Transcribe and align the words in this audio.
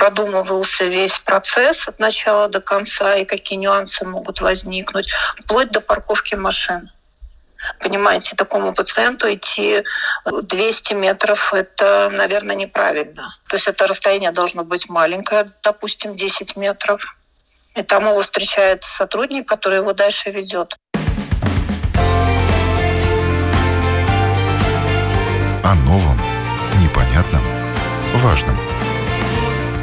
продумывался 0.00 0.84
весь 0.84 1.18
процесс 1.18 1.86
от 1.86 1.98
начала 1.98 2.48
до 2.48 2.60
конца 2.62 3.16
и 3.16 3.26
какие 3.26 3.58
нюансы 3.58 4.02
могут 4.06 4.40
возникнуть, 4.40 5.06
вплоть 5.38 5.70
до 5.70 5.82
парковки 5.82 6.34
машин. 6.36 6.90
Понимаете, 7.78 8.34
такому 8.34 8.72
пациенту 8.72 9.30
идти 9.30 9.84
200 10.24 10.94
метров– 10.94 11.52
это, 11.54 12.10
наверное, 12.16 12.56
неправильно. 12.56 13.36
То 13.46 13.56
есть 13.56 13.68
это 13.68 13.86
расстояние 13.86 14.32
должно 14.32 14.64
быть 14.64 14.88
маленькое, 14.88 15.52
допустим, 15.62 16.16
10 16.16 16.56
метров. 16.56 17.02
И 17.74 17.82
там 17.82 18.08
его 18.08 18.22
встречает 18.22 18.82
сотрудник, 18.84 19.46
который 19.46 19.76
его 19.76 19.92
дальше 19.92 20.30
ведет. 20.30 20.74
О 25.62 25.74
новом, 25.84 26.18
непонятном, 26.82 27.42
важном. 28.14 28.69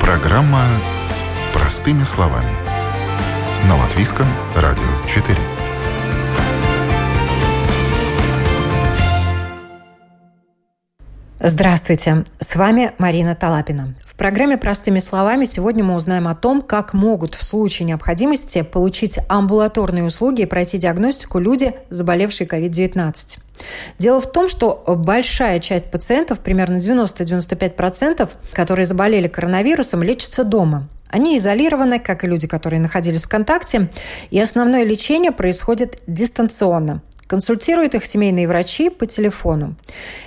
Программа 0.08 0.64
«Простыми 1.54 2.06
словами». 2.06 2.50
На 3.68 3.76
Латвийском 3.76 4.26
радио 4.56 4.82
4. 5.06 5.38
Здравствуйте, 11.40 12.24
с 12.40 12.56
вами 12.56 12.94
Марина 12.98 13.36
Талапина. 13.36 13.96
В 14.18 14.20
программе 14.20 14.58
«Простыми 14.58 14.98
словами» 14.98 15.46
сегодня 15.46 15.84
мы 15.84 15.94
узнаем 15.94 16.28
о 16.28 16.34
том, 16.34 16.64
как 16.64 16.94
могут 16.96 17.36
в 17.36 17.44
случае 17.44 17.86
необходимости 17.86 18.64
получить 18.64 19.20
амбулаторные 19.30 20.04
услуги 20.04 20.42
и 20.42 20.46
пройти 20.48 20.80
диагностику 20.80 21.38
люди, 21.38 21.76
заболевшие 21.92 22.48
COVID-19. 22.48 23.38
Дело 24.00 24.20
в 24.20 24.26
том, 24.32 24.50
что 24.50 24.84
большая 24.88 25.60
часть 25.60 25.92
пациентов, 25.92 26.40
примерно 26.40 26.78
90-95%, 26.78 28.28
которые 28.54 28.88
заболели 28.88 29.28
коронавирусом, 29.28 30.02
лечатся 30.02 30.44
дома. 30.44 30.88
Они 31.10 31.38
изолированы, 31.38 32.00
как 32.00 32.24
и 32.24 32.28
люди, 32.28 32.48
которые 32.48 32.80
находились 32.80 33.26
в 33.26 33.30
контакте, 33.30 33.88
и 34.32 34.40
основное 34.40 34.84
лечение 34.84 35.32
происходит 35.32 36.02
дистанционно. 36.08 37.04
Консультируют 37.28 37.94
их 37.94 38.04
семейные 38.04 38.48
врачи 38.48 38.90
по 38.90 39.06
телефону. 39.06 39.76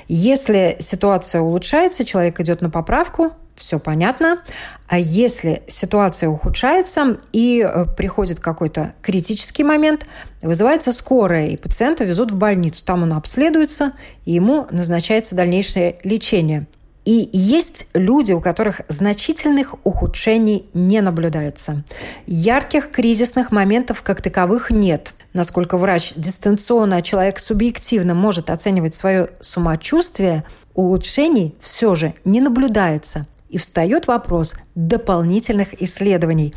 Если 0.06 0.76
ситуация 0.78 1.40
улучшается, 1.40 2.04
человек 2.04 2.38
идет 2.38 2.60
на 2.60 2.70
поправку, 2.70 3.32
все 3.60 3.78
понятно. 3.78 4.42
А 4.88 4.98
если 4.98 5.62
ситуация 5.68 6.28
ухудшается 6.30 7.18
и 7.32 7.62
э, 7.62 7.84
приходит 7.96 8.40
какой-то 8.40 8.94
критический 9.02 9.62
момент, 9.62 10.06
вызывается 10.42 10.92
скорая, 10.92 11.48
и 11.48 11.56
пациента 11.56 12.04
везут 12.04 12.32
в 12.32 12.36
больницу. 12.36 12.84
Там 12.84 13.02
он 13.02 13.12
обследуется, 13.12 13.92
и 14.24 14.32
ему 14.32 14.66
назначается 14.70 15.36
дальнейшее 15.36 15.98
лечение. 16.02 16.66
И 17.04 17.28
есть 17.32 17.88
люди, 17.94 18.32
у 18.32 18.40
которых 18.40 18.82
значительных 18.88 19.74
ухудшений 19.84 20.66
не 20.74 21.00
наблюдается. 21.00 21.84
Ярких 22.26 22.90
кризисных 22.90 23.52
моментов 23.52 24.02
как 24.02 24.22
таковых 24.22 24.70
нет. 24.70 25.14
Насколько 25.32 25.76
врач 25.76 26.14
дистанционно, 26.16 26.96
а 26.96 27.02
человек 27.02 27.38
субъективно 27.38 28.14
может 28.14 28.50
оценивать 28.50 28.94
свое 28.94 29.30
самочувствие, 29.40 30.44
улучшений 30.74 31.54
все 31.60 31.94
же 31.94 32.14
не 32.24 32.40
наблюдается. 32.40 33.26
И 33.50 33.58
встает 33.58 34.06
вопрос 34.06 34.54
дополнительных 34.76 35.82
исследований. 35.82 36.54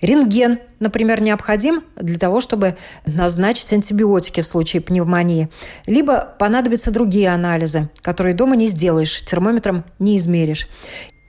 Рентген, 0.00 0.58
например, 0.78 1.20
необходим 1.20 1.82
для 1.96 2.18
того, 2.18 2.40
чтобы 2.40 2.76
назначить 3.04 3.72
антибиотики 3.72 4.42
в 4.42 4.46
случае 4.46 4.80
пневмонии. 4.80 5.48
Либо 5.86 6.36
понадобятся 6.38 6.92
другие 6.92 7.30
анализы, 7.30 7.90
которые 8.00 8.34
дома 8.34 8.54
не 8.54 8.68
сделаешь, 8.68 9.24
термометром 9.24 9.84
не 9.98 10.16
измеришь. 10.16 10.68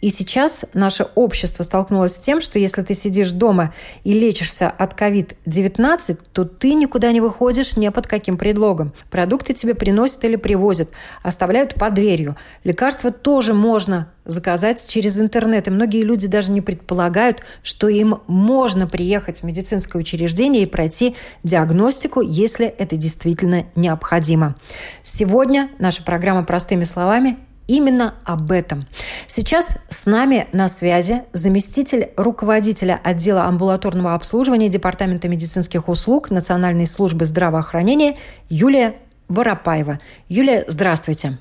И 0.02 0.10
сейчас 0.10 0.66
наше 0.74 1.08
общество 1.16 1.64
столкнулось 1.64 2.16
с 2.16 2.20
тем, 2.20 2.40
что 2.40 2.60
если 2.60 2.84
ты 2.84 2.94
сидишь 2.94 3.32
дома 3.32 3.74
и 4.04 4.14
лечишься 4.14 4.70
от 4.70 5.00
COVID-19, 5.00 6.20
то 6.34 6.46
ты 6.46 6.74
никуда 6.74 7.12
не 7.12 7.22
выходишь 7.22 7.76
ни 7.78 7.90
под 7.90 8.06
каким 8.06 8.38
предлогом. 8.38 8.94
Продукты 9.10 9.54
тебе 9.54 9.74
приносят 9.74 10.24
или 10.24 10.36
привозят, 10.36 10.90
оставляют 11.24 11.76
под 11.76 11.96
дверью. 11.96 12.36
Лекарства 12.64 13.12
тоже 13.12 13.54
можно 13.54 14.12
заказать 14.24 14.86
через 14.88 15.20
интернет. 15.20 15.68
И 15.68 15.72
многие 15.72 16.04
люди 16.04 16.28
даже 16.28 16.52
не 16.52 16.62
предполагают, 16.62 17.42
что 17.64 17.88
им 17.88 18.20
можно 18.28 18.86
приехать 18.86 19.40
в 19.40 19.44
медицинское 19.44 19.98
учреждение 19.98 20.64
и 20.64 20.68
пройти 20.68 21.16
диагностику, 21.44 22.22
если 22.22 22.68
это 22.68 22.98
действительно 22.98 23.66
необходимо. 23.76 24.56
Сегодня 25.02 25.70
наша 25.80 26.04
программа 26.04 26.44
«Простыми 26.44 26.84
словами» 26.84 27.38
именно 27.68 28.16
об 28.26 28.52
этом. 28.52 28.88
Сейчас 29.28 29.76
с 29.90 30.06
нами 30.06 30.48
на 30.52 30.70
связи 30.70 31.24
заместитель 31.34 32.12
руководителя 32.18 33.00
отдела 33.04 33.44
амбулаторного 33.46 34.14
обслуживания 34.14 34.70
Департамента 34.70 35.28
медицинских 35.28 35.90
услуг 35.90 36.30
Национальной 36.32 36.88
службы 36.88 37.26
здравоохранения 37.26 38.18
Юлия 38.50 38.96
Воропаева. 39.28 40.00
Юлия, 40.30 40.64
здравствуйте. 40.68 41.38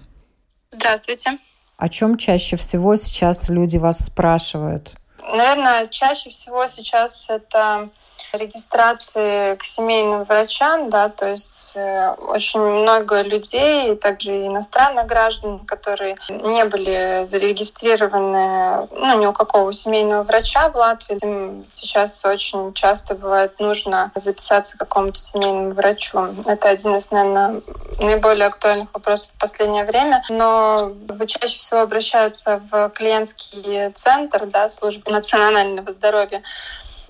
Здравствуйте. 0.70 1.38
О 1.76 1.88
чем 1.88 2.16
чаще 2.16 2.56
всего 2.56 2.96
сейчас 2.96 3.48
люди 3.48 3.76
вас 3.76 4.04
спрашивают? 4.06 4.94
Наверное, 5.20 5.88
чаще 5.88 6.30
всего 6.30 6.66
сейчас 6.66 7.26
это 7.28 7.90
регистрации 8.32 9.54
к 9.56 9.64
семейным 9.64 10.24
врачам, 10.24 10.88
да, 10.90 11.08
то 11.08 11.30
есть 11.30 11.72
э, 11.76 12.14
очень 12.28 12.60
много 12.60 13.22
людей, 13.22 13.96
также 13.96 14.46
иностранных 14.46 15.06
граждан, 15.06 15.60
которые 15.60 16.16
не 16.28 16.64
были 16.64 17.24
зарегистрированы 17.24 18.88
ну, 18.90 19.20
ни 19.20 19.26
у 19.26 19.32
какого 19.32 19.72
семейного 19.72 20.22
врача 20.22 20.68
в 20.70 20.76
Латвии. 20.76 21.18
Им 21.22 21.66
сейчас 21.74 22.24
очень 22.24 22.72
часто 22.74 23.14
бывает 23.14 23.58
нужно 23.58 24.10
записаться 24.14 24.76
к 24.76 24.80
какому-то 24.80 25.18
семейному 25.18 25.70
врачу. 25.70 26.34
Это 26.46 26.68
один 26.68 26.96
из, 26.96 27.10
наверное, 27.10 27.62
наиболее 27.98 28.46
актуальных 28.46 28.92
вопросов 28.92 29.32
в 29.34 29.38
последнее 29.38 29.84
время. 29.84 30.22
Но 30.28 30.92
чаще 31.26 31.58
всего 31.58 31.80
обращаются 31.80 32.60
в 32.70 32.90
клиентский 32.90 33.90
центр 33.94 34.46
да, 34.46 34.68
службы 34.68 35.10
национального 35.10 35.90
здоровья 35.92 36.42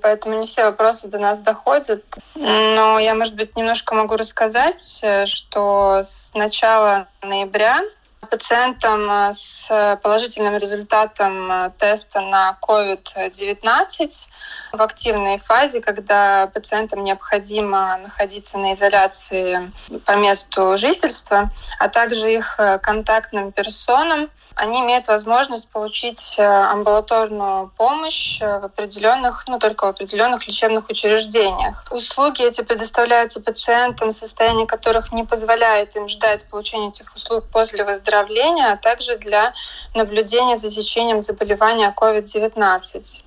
поэтому 0.06 0.38
не 0.38 0.46
все 0.46 0.66
вопросы 0.66 1.08
до 1.08 1.18
нас 1.18 1.40
доходят. 1.40 2.04
Но 2.36 3.00
я, 3.00 3.12
может 3.16 3.34
быть, 3.34 3.56
немножко 3.56 3.92
могу 3.92 4.14
рассказать, 4.14 5.00
э, 5.02 5.26
что 5.26 6.02
с 6.04 6.30
начала 6.32 7.08
ноября 7.22 7.80
пациентам 8.26 9.10
э, 9.10 9.32
с 9.32 9.98
положительным 10.02 10.56
результатом 10.56 11.50
э, 11.50 11.70
теста 11.78 12.20
на 12.20 12.58
COVID-19 12.62 14.28
в 14.72 14.82
активной 14.82 15.38
фазе, 15.38 15.80
когда 15.80 16.48
пациентам 16.52 17.04
необходимо 17.04 17.98
находиться 18.02 18.58
на 18.58 18.72
изоляции 18.72 19.72
по 20.04 20.16
месту 20.16 20.76
жительства, 20.76 21.50
а 21.78 21.88
также 21.88 22.32
их 22.32 22.58
контактным 22.82 23.52
персонам, 23.52 24.30
они 24.56 24.80
имеют 24.80 25.06
возможность 25.06 25.70
получить 25.70 26.36
э, 26.38 26.42
амбулаторную 26.42 27.70
помощь 27.76 28.40
э, 28.40 28.58
в 28.58 28.64
определенных, 28.64 29.44
ну 29.48 29.58
только 29.58 29.84
в 29.84 29.88
определенных 29.88 30.48
лечебных 30.48 30.88
учреждениях. 30.88 31.84
Услуги 31.90 32.42
эти 32.42 32.62
предоставляются 32.62 33.40
пациентам, 33.42 34.12
состояние 34.12 34.66
которых 34.66 35.12
не 35.12 35.24
позволяет 35.24 35.94
им 35.94 36.08
ждать 36.08 36.48
получения 36.48 36.88
этих 36.88 37.14
услуг 37.14 37.44
после 37.52 37.84
выздоровления, 37.84 38.15
а 38.20 38.76
также 38.76 39.16
для 39.18 39.52
наблюдения 39.94 40.56
за 40.56 40.70
течением 40.70 41.20
заболевания 41.20 41.94
COVID-19. 41.96 43.24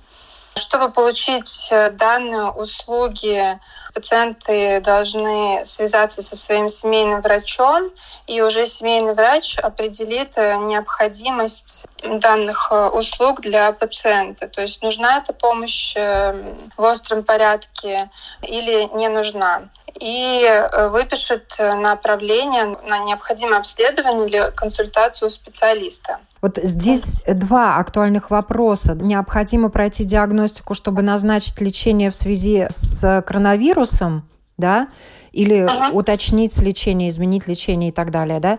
Чтобы 0.56 0.90
получить 0.90 1.68
э, 1.70 1.90
данные 1.90 2.50
услуги, 2.50 3.58
пациенты 3.94 4.80
должны 4.80 5.64
связаться 5.64 6.22
со 6.22 6.34
своим 6.34 6.68
семейным 6.68 7.20
врачом, 7.20 7.90
и 8.26 8.42
уже 8.42 8.66
семейный 8.66 9.14
врач 9.14 9.56
определит 9.58 10.32
э, 10.36 10.56
необходимость 10.56 11.86
данных 12.02 12.68
э, 12.72 12.88
услуг 12.88 13.40
для 13.42 13.72
пациента. 13.72 14.48
То 14.48 14.62
есть 14.62 14.82
нужна 14.82 15.18
эта 15.18 15.32
помощь 15.32 15.94
в 15.94 16.82
остром 16.82 17.22
порядке 17.22 18.10
или 18.42 18.88
не 18.96 19.08
нужна 19.08 19.70
и 19.98 20.48
выпишет 20.90 21.54
направление 21.58 22.76
на 22.86 22.98
необходимое 22.98 23.58
обследование 23.58 24.28
или 24.28 24.50
консультацию 24.54 25.28
у 25.28 25.30
специалиста. 25.30 26.18
Вот 26.42 26.58
здесь 26.62 27.22
два 27.26 27.76
актуальных 27.76 28.30
вопроса. 28.30 28.94
Необходимо 28.94 29.68
пройти 29.68 30.04
диагностику, 30.04 30.74
чтобы 30.74 31.02
назначить 31.02 31.60
лечение 31.60 32.10
в 32.10 32.14
связи 32.14 32.66
с 32.68 33.22
коронавирусом, 33.26 34.26
да, 34.56 34.88
или 35.32 35.60
ага. 35.60 35.90
уточнить 35.94 36.56
лечение, 36.60 37.08
изменить 37.08 37.46
лечение 37.46 37.90
и 37.90 37.92
так 37.92 38.10
далее, 38.10 38.40
да. 38.40 38.58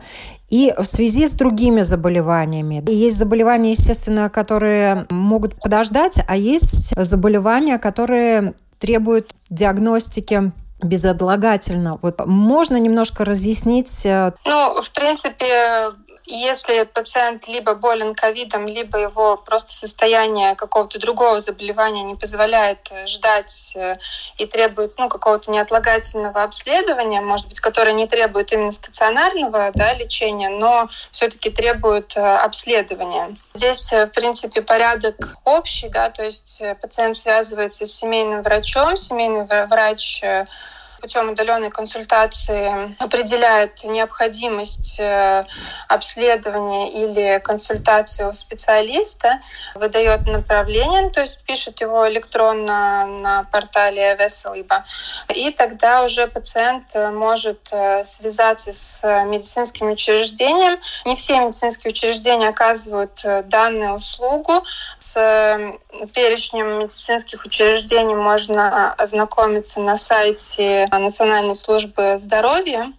И 0.50 0.74
в 0.78 0.86
связи 0.86 1.28
с 1.28 1.33
другими 1.33 1.81
заболеваниями. 1.81 2.83
Есть 2.89 3.18
заболевания, 3.18 3.72
естественно, 3.72 4.30
которые 4.30 5.06
могут 5.10 5.60
подождать, 5.60 6.19
а 6.28 6.36
есть 6.36 6.94
заболевания, 6.95 7.78
которые 7.78 8.54
требуют 8.80 9.33
диагностики 9.50 10.51
безотлагательно. 10.83 12.00
Вот 12.01 12.25
можно 12.25 12.78
немножко 12.78 13.25
разъяснить? 13.25 14.06
Э, 14.06 14.31
ну, 14.45 14.81
в 14.81 14.89
принципе, 14.92 15.92
если 16.33 16.83
пациент 16.83 17.48
либо 17.48 17.75
болен 17.75 18.16
ковидом, 18.16 18.68
либо 18.68 18.98
его 18.98 19.38
просто 19.38 19.74
состояние 19.74 20.56
какого-то 20.56 21.00
другого 21.00 21.42
заболевания 21.42 22.04
не 22.04 22.16
позволяет 22.16 22.80
э, 22.89 23.07
ждать 23.07 23.74
э, 23.75 23.98
и 24.38 24.45
требует 24.45 24.98
ну, 24.98 25.10
какого-то 25.10 25.51
неотлагательного 25.51 26.44
обследования, 26.44 27.22
может 27.22 27.50
быть, 27.50 27.60
которое 27.60 27.94
не 27.94 28.07
требует 28.07 28.51
именно 28.54 28.72
стационарного 28.72 29.72
да, 29.74 29.94
лечения, 29.94 30.50
но 30.50 30.89
все-таки 31.12 31.50
требует 31.50 32.16
э, 32.16 32.22
обследования. 32.22 33.36
Здесь, 33.54 33.92
в 33.92 34.07
принципе, 34.07 34.62
порядок 34.62 35.36
общий, 35.44 35.89
да, 35.89 36.10
то 36.10 36.24
есть 36.24 36.62
пациент 36.81 37.18
связывается 37.18 37.86
с 37.86 37.94
семейным 37.94 38.42
врачом, 38.42 38.95
семейный 38.95 39.45
врач 39.68 40.24
путем 41.01 41.31
удаленной 41.31 41.71
консультации 41.71 42.95
определяет 43.03 43.83
необходимость 43.83 45.00
э, 45.00 45.45
обследования 45.88 46.92
или 46.92 47.39
консультации 47.39 48.24
у 48.24 48.33
специалиста, 48.33 49.42
выдает 49.75 50.25
направление, 50.27 51.09
то 51.09 51.21
есть 51.21 51.44
пишет 51.44 51.81
его 51.81 52.07
электронно 52.07 53.06
на 53.06 53.44
портале 53.51 54.15
Веселиба, 54.15 54.86
и 55.33 55.51
тогда 55.51 56.03
уже 56.03 56.27
пациент 56.27 56.94
может 57.12 57.69
э, 57.71 58.04
связаться 58.04 58.71
с 58.71 59.01
медицинским 59.25 59.92
учреждением. 59.92 60.80
Не 61.06 61.15
все 61.15 61.39
медицинские 61.39 61.92
учреждения 61.92 62.50
оказывают 62.50 63.19
э, 63.24 63.44
данную 63.44 63.95
услугу. 63.95 64.63
С 65.00 65.13
перечнем 66.13 66.80
медицинских 66.80 67.45
учреждений 67.45 68.15
можно 68.15 68.94
ознакомиться 68.94 69.80
на 69.80 69.97
сайте 69.97 70.88
Национальной 70.99 71.55
службы 71.55 72.17
здоровья. 72.17 72.93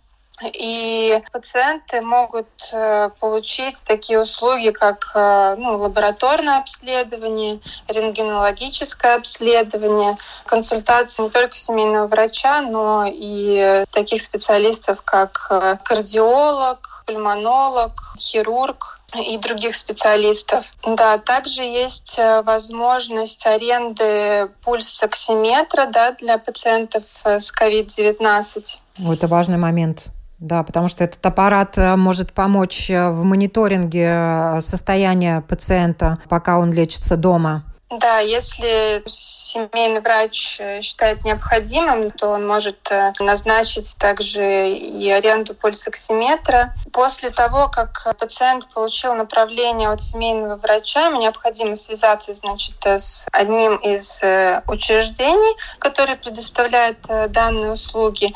И 0.55 1.23
пациенты 1.31 2.01
могут 2.01 2.49
э, 2.73 3.11
получить 3.21 3.83
такие 3.87 4.21
услуги, 4.21 4.71
как 4.71 5.13
э, 5.15 5.55
ну, 5.57 5.77
лабораторное 5.77 6.59
обследование, 6.59 7.61
рентгенологическое 7.87 9.15
обследование, 9.17 10.19
консультации 10.47 11.23
не 11.23 11.31
только 11.31 11.55
семейного 11.55 12.09
врача, 12.09 12.61
но 12.63 13.05
и 13.07 13.85
таких 13.93 14.23
специалистов, 14.23 15.03
как 15.03 15.47
э, 15.51 15.77
кардиолог, 15.85 17.05
пульмонолог, 17.07 17.93
хирург, 18.19 18.99
и 19.15 19.37
других 19.39 19.77
специалистов. 19.77 20.67
Да, 20.87 21.19
также 21.19 21.63
есть 21.63 22.17
э, 22.19 22.43
возможность 22.43 23.45
аренды 23.47 24.49
пульсоксиметра 24.63 25.87
да, 25.87 26.13
для 26.13 26.39
пациентов 26.39 27.05
э, 27.25 27.39
с 27.39 27.53
COVID-19. 27.53 29.13
Это 29.13 29.29
важный 29.29 29.59
момент. 29.59 30.07
Да, 30.39 30.63
потому 30.63 30.89
что 30.89 31.05
этот 31.05 31.25
аппарат 31.25 31.77
э, 31.77 31.97
может 31.97 32.33
помочь 32.33 32.89
в 32.89 33.23
мониторинге 33.23 34.57
состояния 34.61 35.43
пациента, 35.43 36.19
пока 36.29 36.59
он 36.59 36.73
лечится 36.73 37.17
дома. 37.17 37.65
Да, 37.93 38.21
если 38.21 39.03
семейный 39.07 40.01
врач 40.01 40.57
э, 40.61 40.81
считает 40.81 41.25
необходимым, 41.25 42.11
то 42.11 42.29
он 42.29 42.47
может 42.47 42.79
э, 42.91 43.13
назначить 43.21 43.97
также 43.99 44.71
и 44.71 45.11
аренду 45.11 45.55
пульсоксиметра. 45.55 46.75
После 46.91 47.29
того, 47.29 47.69
как 47.69 48.17
пациент 48.19 48.67
получил 48.73 49.15
направление 49.15 49.91
от 49.91 50.01
семейного 50.01 50.57
врача, 50.57 51.09
ему 51.09 51.21
необходимо 51.21 51.75
связаться 51.75 52.35
значит, 52.35 52.77
с 52.83 53.27
одним 53.31 53.77
из 53.77 54.23
э, 54.23 54.63
учреждений, 54.67 55.55
который 55.79 56.17
предоставляет 56.17 56.97
данные 57.29 57.73
услуги. 57.73 58.33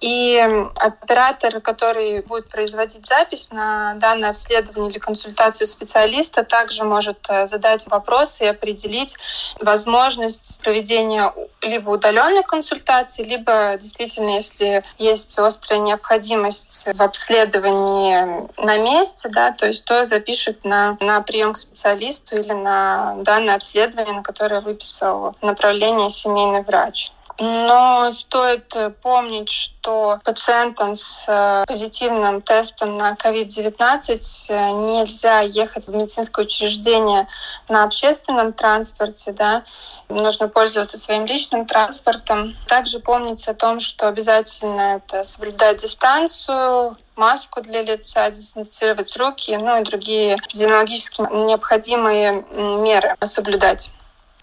И 0.00 0.38
оператор, 0.76 1.60
который 1.60 2.22
будет 2.22 2.48
производить 2.48 3.06
запись 3.06 3.50
на 3.50 3.94
данное 3.94 4.30
обследование 4.30 4.92
или 4.92 4.98
консультацию 5.00 5.66
специалиста, 5.66 6.44
также 6.44 6.84
может 6.84 7.26
задать 7.46 7.86
вопросы 7.88 8.44
и 8.44 8.48
определить, 8.48 8.99
определить 9.00 9.16
возможность 9.60 10.60
проведения 10.62 11.32
либо 11.62 11.90
удаленной 11.90 12.42
консультации, 12.42 13.22
либо 13.24 13.76
действительно, 13.78 14.30
если 14.30 14.82
есть 14.98 15.38
острая 15.38 15.80
необходимость 15.80 16.86
в 16.92 17.02
обследовании 17.02 18.48
на 18.56 18.78
месте, 18.78 19.28
да, 19.28 19.52
то 19.52 19.66
есть 19.66 19.84
то 19.84 20.06
запишет 20.06 20.64
на, 20.64 20.96
на 21.00 21.20
прием 21.22 21.52
к 21.52 21.58
специалисту 21.58 22.36
или 22.36 22.52
на 22.52 23.16
данное 23.18 23.56
обследование, 23.56 24.14
на 24.14 24.22
которое 24.22 24.60
выписал 24.60 25.36
направление 25.42 26.10
семейный 26.10 26.62
врач. 26.62 27.12
Но 27.42 28.12
стоит 28.12 28.76
э, 28.76 28.90
помнить, 28.90 29.48
что 29.48 30.20
пациентам 30.24 30.94
с 30.94 31.24
э, 31.26 31.64
позитивным 31.66 32.42
тестом 32.42 32.98
на 32.98 33.14
COVID-19 33.14 34.20
э, 34.50 34.70
нельзя 34.72 35.40
ехать 35.40 35.86
в 35.86 35.96
медицинское 35.96 36.44
учреждение 36.44 37.28
на 37.70 37.84
общественном 37.84 38.52
транспорте, 38.52 39.32
да, 39.32 39.64
нужно 40.10 40.48
пользоваться 40.48 40.98
своим 40.98 41.24
личным 41.24 41.64
транспортом. 41.64 42.58
Также 42.68 43.00
помнить 43.00 43.48
о 43.48 43.54
том, 43.54 43.80
что 43.80 44.06
обязательно 44.06 44.96
это 44.96 45.24
соблюдать 45.24 45.80
дистанцию, 45.80 46.98
маску 47.16 47.62
для 47.62 47.80
лица, 47.80 48.28
дезинфицировать 48.28 49.16
руки, 49.16 49.56
ну 49.56 49.80
и 49.80 49.84
другие 49.84 50.36
эпидемиологически 50.36 51.22
необходимые 51.22 52.44
меры 52.52 53.16
соблюдать. 53.24 53.90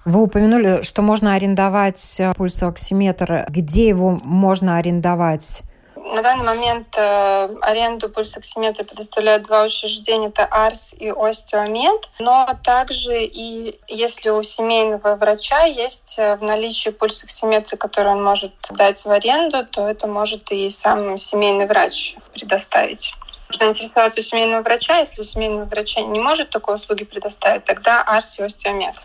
Вы 0.08 0.22
упомянули, 0.22 0.84
что 0.84 1.02
можно 1.02 1.34
арендовать 1.34 2.22
э, 2.22 2.34
пульсоксиметр. 2.34 3.46
Где 3.50 3.90
его 3.90 4.16
можно 4.26 4.78
арендовать? 4.78 5.64
На 5.98 6.22
данный 6.22 6.46
момент 6.46 6.88
э, 6.98 7.50
аренду 7.60 8.08
пульсоксиметра 8.08 8.86
предоставляют 8.86 9.44
два 9.44 9.64
учреждения, 9.64 10.30
это 10.30 10.46
АРС 10.46 10.96
и 10.98 11.10
Остеомед. 11.10 12.10
Но 12.20 12.48
также 12.64 13.22
и 13.22 13.82
если 13.90 14.30
у 14.30 14.42
семейного 14.44 15.18
врача 15.18 15.64
есть 15.64 16.16
э, 16.18 16.38
в 16.38 16.42
наличии 16.42 16.92
пульсоксиметр, 16.92 17.76
который 17.76 18.14
он 18.14 18.24
может 18.24 18.54
дать 18.70 19.04
в 19.04 19.12
аренду, 19.12 19.66
то 19.66 19.90
это 19.90 20.08
может 20.08 20.50
и 20.54 20.70
сам 20.70 21.18
семейный 21.18 21.68
врач 21.68 22.16
предоставить. 22.34 23.12
Нужно 23.50 23.66
интересоваться 23.66 24.22
у 24.22 24.24
семейного 24.24 24.62
врача. 24.62 25.00
Если 25.00 25.20
у 25.20 25.26
семейного 25.26 25.66
врача 25.66 26.00
не 26.00 26.22
может 26.22 26.50
такой 26.50 26.76
услуги 26.76 27.04
предоставить, 27.04 27.66
тогда 27.66 28.04
АРС 28.04 28.40
и 28.40 28.44
Остеомед. 28.44 28.96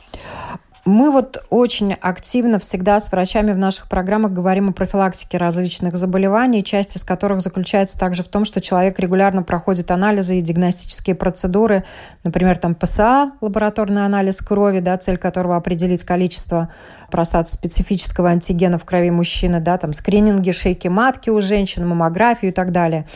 Мы 0.84 1.12
вот 1.12 1.44
очень 1.48 1.92
активно 1.92 2.58
всегда 2.58 2.98
с 2.98 3.12
врачами 3.12 3.52
в 3.52 3.56
наших 3.56 3.88
программах 3.88 4.32
говорим 4.32 4.70
о 4.70 4.72
профилактике 4.72 5.38
различных 5.38 5.96
заболеваний, 5.96 6.64
часть 6.64 6.96
из 6.96 7.04
которых 7.04 7.40
заключается 7.40 7.96
также 7.96 8.24
в 8.24 8.28
том, 8.28 8.44
что 8.44 8.60
человек 8.60 8.98
регулярно 8.98 9.44
проходит 9.44 9.92
анализы 9.92 10.38
и 10.38 10.40
диагностические 10.40 11.14
процедуры, 11.14 11.84
например, 12.24 12.58
там 12.58 12.74
ПСА, 12.74 13.30
лабораторный 13.40 14.04
анализ 14.04 14.40
крови, 14.40 14.80
да, 14.80 14.98
цель 14.98 15.18
которого 15.18 15.54
определить 15.54 16.02
количество 16.02 16.68
простат-специфического 17.12 18.30
антигена 18.30 18.76
в 18.76 18.84
крови 18.84 19.10
мужчины, 19.10 19.60
да, 19.60 19.78
там 19.78 19.92
скрининги 19.92 20.50
шейки 20.50 20.88
матки 20.88 21.30
у 21.30 21.40
женщин, 21.40 21.86
маммографию 21.86 22.50
и 22.50 22.54
так 22.54 22.72
далее. 22.72 23.06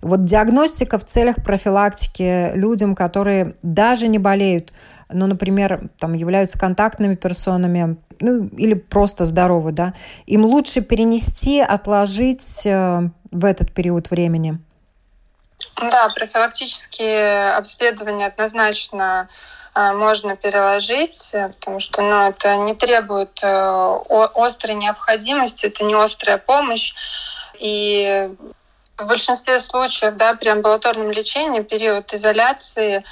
Вот 0.00 0.24
диагностика 0.24 0.96
в 1.00 1.04
целях 1.04 1.36
профилактики 1.44 2.52
людям, 2.54 2.94
которые 2.94 3.56
даже 3.62 4.06
не 4.06 4.20
болеют 4.20 4.72
но, 5.08 5.26
например, 5.26 5.88
там 5.98 6.14
являются 6.14 6.58
контактными 6.58 7.14
персонами, 7.14 7.96
ну, 8.20 8.48
или 8.56 8.74
просто 8.74 9.24
здоровы, 9.24 9.72
да, 9.72 9.94
им 10.26 10.44
лучше 10.44 10.80
перенести, 10.80 11.60
отложить 11.60 12.66
э, 12.66 13.08
в 13.30 13.44
этот 13.44 13.72
период 13.72 14.10
времени? 14.10 14.58
Да, 15.76 16.08
профилактические 16.14 17.54
обследования 17.54 18.26
однозначно 18.26 19.28
э, 19.74 19.92
можно 19.92 20.36
переложить, 20.36 21.30
э, 21.34 21.50
потому 21.50 21.78
что 21.78 22.02
ну, 22.02 22.28
это 22.28 22.56
не 22.56 22.74
требует 22.74 23.38
острой 23.42 24.74
необходимости, 24.74 25.66
это 25.66 25.84
не 25.84 25.94
острая 25.94 26.38
помощь. 26.38 26.94
И 27.58 28.30
в 28.98 29.06
большинстве 29.06 29.60
случаев 29.60 30.16
да, 30.16 30.34
при 30.34 30.48
амбулаторном 30.48 31.10
лечении 31.10 31.60
период 31.60 32.12
изоляции 32.12 33.04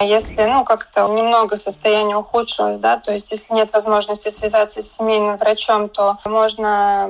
если 0.00 0.42
ну, 0.42 0.64
как-то 0.64 1.06
немного 1.06 1.56
состояние 1.56 2.16
ухудшилось, 2.16 2.78
да, 2.78 2.96
то 2.96 3.12
есть 3.12 3.30
если 3.30 3.54
нет 3.54 3.72
возможности 3.72 4.28
связаться 4.28 4.82
с 4.82 4.90
семейным 4.90 5.36
врачом, 5.36 5.88
то 5.88 6.18
можно 6.24 7.08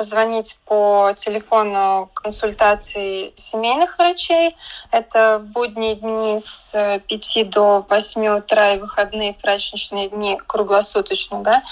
позвонить 0.00 0.56
по 0.64 1.12
телефону 1.14 2.10
консультации 2.14 3.34
семейных 3.36 3.98
врачей. 3.98 4.56
Это 4.90 5.40
в 5.40 5.52
будние 5.52 5.94
дни 5.94 6.40
с 6.40 6.72
5 7.06 7.50
до 7.50 7.84
8 7.86 8.38
утра 8.38 8.72
и 8.72 8.78
выходные 8.78 9.34
праздничные 9.34 10.08
дни 10.08 10.40
круглосуточно, 10.46 11.42
да, 11.42 11.62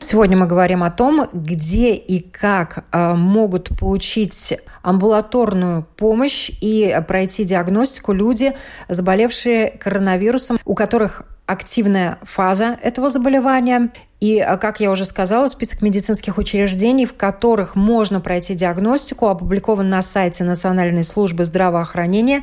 Сегодня 0.00 0.36
мы 0.36 0.46
говорим 0.46 0.82
о 0.82 0.90
том, 0.90 1.28
где 1.32 1.94
и 1.94 2.20
как 2.20 2.84
э, 2.92 3.14
могут 3.14 3.76
получить 3.78 4.54
амбулаторную 4.82 5.86
помощь 5.96 6.50
и 6.60 7.00
пройти 7.08 7.44
диагностику 7.44 8.12
люди, 8.12 8.54
заболевшие 8.88 9.70
коронавирусом, 9.70 10.58
у 10.64 10.74
которых 10.74 11.24
активная 11.46 12.18
фаза 12.22 12.78
этого 12.82 13.08
заболевания. 13.08 13.90
И, 14.20 14.38
а, 14.38 14.56
как 14.56 14.80
я 14.80 14.90
уже 14.90 15.04
сказала, 15.04 15.46
список 15.48 15.82
медицинских 15.82 16.38
учреждений, 16.38 17.04
в 17.04 17.14
которых 17.14 17.76
можно 17.76 18.20
пройти 18.20 18.54
диагностику, 18.54 19.28
опубликован 19.28 19.90
на 19.90 20.00
сайте 20.00 20.44
Национальной 20.44 21.04
службы 21.04 21.44
здравоохранения 21.44 22.42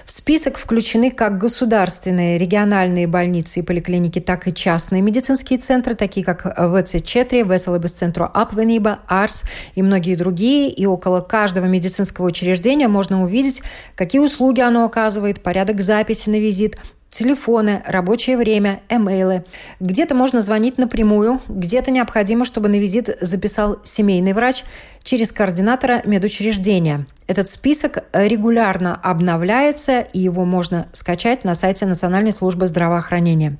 В 0.05 0.11
список 0.11 0.59
включены 0.59 1.11
как 1.11 1.39
государственные 1.39 2.37
региональные 2.37 3.07
больницы 3.07 3.61
и 3.61 3.63
поликлиники, 3.63 4.21
так 4.21 4.47
и 4.49 4.55
частные 4.55 5.01
медицинские 5.01 5.59
центры, 5.59 5.95
такие 5.95 6.27
как 6.27 6.45
ВЦ-4, 6.45 7.51
Веселый 7.51 7.81
центру 7.89 8.31
Апвениба, 8.33 8.99
Арс 9.07 9.45
и 9.75 9.83
многие 9.83 10.15
другие. 10.15 10.71
И 10.71 10.85
около 10.85 11.21
каждого 11.21 11.65
медицинского 11.65 12.27
учреждения 12.27 12.89
можно 12.89 13.25
увидеть, 13.25 13.63
какие 13.95 14.21
услуги 14.21 14.61
оно 14.61 14.85
оказывает, 14.85 15.43
порядок 15.43 15.81
записи 15.81 16.29
на 16.29 16.39
визит, 16.39 16.77
телефоны, 17.17 17.83
рабочее 17.87 18.37
время, 18.37 18.81
эмейлы. 18.91 19.45
Где-то 19.81 20.15
можно 20.15 20.43
звонить 20.43 20.77
напрямую, 20.77 21.41
где-то 21.49 21.91
необходимо, 21.91 22.45
чтобы 22.45 22.69
на 22.69 22.77
визит 22.77 23.17
записал 23.23 23.79
семейный 23.85 24.35
врач 24.35 24.65
через 25.03 25.33
координатора 25.33 26.03
медучреждения. 26.05 27.07
Этот 27.27 27.49
список 27.49 28.05
регулярно 28.13 29.01
обновляется, 29.03 30.01
и 30.01 30.21
его 30.21 30.45
можно 30.45 30.89
скачать 30.93 31.43
на 31.43 31.55
сайте 31.55 31.87
Национальной 31.87 32.33
службы 32.33 32.67
здравоохранения. 32.67 33.57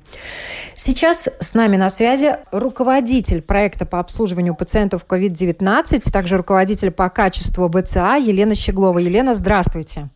Сейчас 0.75 1.27
с 1.39 1.53
нами 1.55 1.77
на 1.77 1.89
связи 1.89 2.35
руководитель 2.51 3.41
проекта 3.41 3.87
по 3.87 3.99
обслуживанию 3.99 4.53
пациентов 4.53 5.03
COVID-19, 5.09 6.11
также 6.11 6.37
руководитель 6.37 6.91
по 6.91 7.09
качеству 7.09 7.67
БЦА 7.67 8.17
Елена 8.17 8.53
Щеглова. 8.53 8.99
Елена, 8.99 9.33
здравствуйте. 9.33 10.09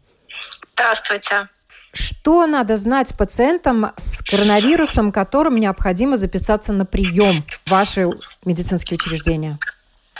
Здравствуйте. 0.75 1.47
Что 1.93 2.47
надо 2.47 2.77
знать 2.77 3.15
пациентам 3.17 3.91
с 3.97 4.23
коронавирусом, 4.23 5.11
которым 5.11 5.57
необходимо 5.57 6.15
записаться 6.17 6.71
на 6.71 6.85
прием 6.85 7.43
в 7.65 7.71
ваши 7.71 8.07
медицинские 8.45 8.95
учреждения? 8.95 9.59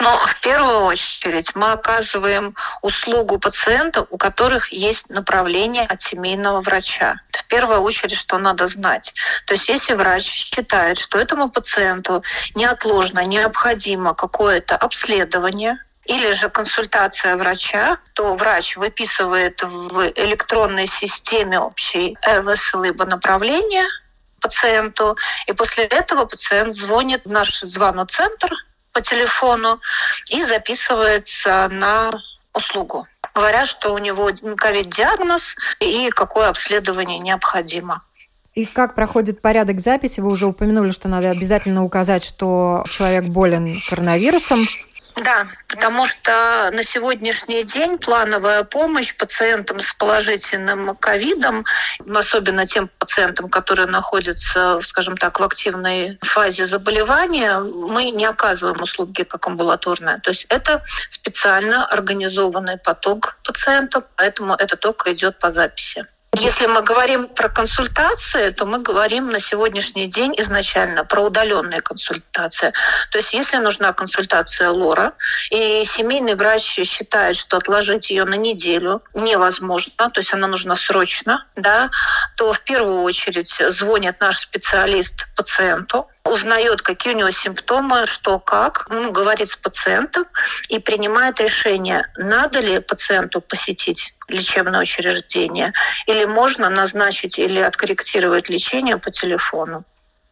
Но 0.02 0.18
в 0.18 0.42
первую 0.42 0.80
очередь 0.86 1.54
мы 1.54 1.74
оказываем 1.74 2.56
услугу 2.82 3.38
пациентам, 3.38 4.08
у 4.10 4.18
которых 4.18 4.72
есть 4.72 5.10
направление 5.10 5.84
от 5.84 6.02
семейного 6.02 6.62
врача. 6.62 7.22
В 7.32 7.46
первую 7.46 7.82
очередь, 7.82 8.18
что 8.18 8.40
надо 8.40 8.68
знать. 8.68 9.14
То 9.46 9.54
есть 9.54 9.70
если 9.70 9.94
врач 9.94 10.24
считает, 10.24 10.98
что 10.98 11.20
этому 11.20 11.50
пациенту 11.50 12.24
неотложно 12.56 13.24
необходимо 13.26 14.16
какое-то 14.16 14.76
обследование, 14.76 15.78
или 16.06 16.32
же 16.34 16.50
консультация 16.50 17.38
врача, 17.38 17.98
то 18.14 18.36
врач 18.36 18.76
выписывает 18.78 19.62
в 19.64 20.12
электронной 20.16 20.88
системе 20.88 21.60
общей 21.60 22.18
ЭВС 22.24 22.74
либо 22.74 23.06
направление 23.06 23.86
пациенту, 24.40 25.16
и 25.48 25.54
после 25.54 25.84
этого 25.84 26.26
пациент 26.26 26.76
звонит 26.76 27.26
в 27.26 27.30
наш 27.30 27.62
звонок-центр 27.62 28.52
по 28.92 29.02
телефону 29.02 29.80
и 30.30 30.44
записывается 30.44 31.68
на 31.70 32.12
услугу 32.54 33.08
говоря, 33.34 33.66
что 33.66 33.94
у 33.94 33.98
него 33.98 34.30
ковид-диагноз 34.58 35.56
и 35.80 36.10
какое 36.10 36.50
обследование 36.50 37.20
необходимо. 37.20 38.02
И 38.54 38.66
как 38.66 38.96
проходит 38.96 39.42
порядок 39.42 39.80
записи? 39.80 40.20
Вы 40.20 40.30
уже 40.30 40.46
упомянули, 40.46 40.92
что 40.92 41.08
надо 41.08 41.30
обязательно 41.30 41.86
указать, 41.86 42.26
что 42.26 42.84
человек 42.90 43.26
болен 43.26 43.80
коронавирусом. 43.90 44.68
Да, 45.16 45.46
потому 45.68 46.08
что 46.08 46.70
на 46.72 46.84
сегодняшний 46.84 47.64
день 47.64 47.98
плановая 47.98 48.64
помощь 48.64 49.16
пациентам 49.16 49.80
с 49.80 49.94
положительным 49.94 50.96
ковидом, 50.96 51.66
особенно 52.14 52.66
тем 52.66 52.90
пациентам, 53.00 53.50
которые 53.50 53.88
находятся, 53.88 54.80
скажем 54.84 55.18
так, 55.18 55.40
в 55.40 55.44
активной 55.44 56.18
фазе 56.22 56.66
заболевания, 56.66 57.60
мы 57.60 58.12
не 58.12 58.26
оказываем 58.26 58.82
услуги 58.82 59.24
как 59.24 59.46
амбулаторная. 59.48 60.20
То 60.20 60.32
есть 60.32 60.46
это 60.50 60.84
специально 61.10 61.86
организованный 61.86 62.78
поток 62.78 63.38
пациентов, 63.44 64.06
поэтому 64.16 64.56
это 64.56 64.78
только 64.78 65.14
идет 65.14 65.40
по 65.40 65.52
записи. 65.52 66.06
Если 66.40 66.66
мы 66.66 66.82
говорим 66.82 67.28
про 67.28 67.50
консультации, 67.50 68.52
то 68.52 68.66
мы 68.66 68.80
говорим 68.80 69.30
на 69.30 69.42
сегодняшний 69.42 70.08
день 70.08 70.34
изначально 70.38 71.04
про 71.04 71.24
удаленные 71.24 71.82
консультации. 71.82 72.72
То 73.12 73.18
есть 73.18 73.34
если 73.34 73.58
нужна 73.58 73.92
консультация 73.92 74.70
лора, 74.70 75.12
и 75.50 75.84
семейный 75.86 76.36
врач 76.36 76.64
считает, 76.64 77.36
что 77.36 77.58
отложить 77.58 78.10
ее 78.10 78.24
на 78.24 78.36
неделю 78.36 79.04
невозможно, 79.14 80.10
то 80.10 80.22
есть 80.22 80.34
она 80.34 80.48
нужна 80.48 80.78
срочно, 80.78 81.46
да, 81.58 81.90
то 82.38 82.54
в 82.54 82.62
первую 82.62 83.02
очередь 83.02 83.62
звонит 83.70 84.22
наш 84.22 84.40
специалист 84.40 85.28
пациенту, 85.36 86.08
узнает, 86.24 86.82
какие 86.82 87.14
у 87.14 87.18
него 87.18 87.32
симптомы, 87.32 88.06
что 88.06 88.40
как, 88.40 88.88
ну, 88.90 89.12
говорит 89.12 89.50
с 89.50 89.56
пациентом 89.56 90.26
и 90.70 90.80
принимает 90.80 91.40
решение, 91.40 92.06
надо 92.18 92.60
ли 92.60 92.80
пациенту 92.80 93.42
посетить 93.42 94.14
лечебное 94.28 94.82
учреждение, 94.82 95.74
или 96.08 96.26
можно 96.26 96.70
назначить 96.70 97.38
или 97.40 97.60
откорректировать 97.60 98.50
лечение 98.50 98.98
по 98.98 99.12
телефону. 99.12 99.84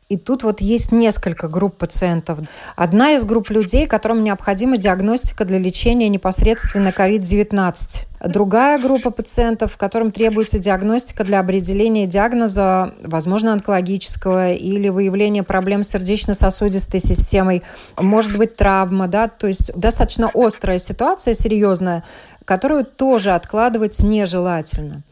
И 0.09 0.17
тут 0.17 0.41
вот 0.41 0.59
есть 0.59 0.91
несколько 0.91 1.47
групп 1.47 1.77
пациентов. 1.77 2.39
Одна 2.75 3.11
из 3.13 3.23
групп 3.25 3.51
людей, 3.51 3.85
которым 3.85 4.23
необходима 4.23 4.77
диагностика 4.77 5.45
для 5.45 5.59
лечения 5.59 6.09
непосредственно 6.09 6.89
COVID-19. 6.89 8.07
Другая 8.25 8.79
группа 8.79 9.11
пациентов, 9.11 9.77
которым 9.77 10.11
требуется 10.11 10.57
диагностика 10.57 11.23
для 11.23 11.39
определения 11.39 12.07
диагноза, 12.07 12.95
возможно, 13.03 13.53
онкологического 13.53 14.51
или 14.53 14.89
выявления 14.89 15.43
проблем 15.43 15.83
с 15.83 15.89
сердечно-сосудистой 15.89 16.99
системой, 16.99 17.61
может 17.95 18.35
быть, 18.35 18.55
травма, 18.55 19.07
да, 19.07 19.27
то 19.27 19.45
есть 19.45 19.71
достаточно 19.75 20.31
острая 20.33 20.79
ситуация, 20.79 21.35
серьезная, 21.35 22.03
которую 22.49 22.83
тоже 22.83 23.35
откладывать 23.35 24.01
нежелательно. 24.01 25.03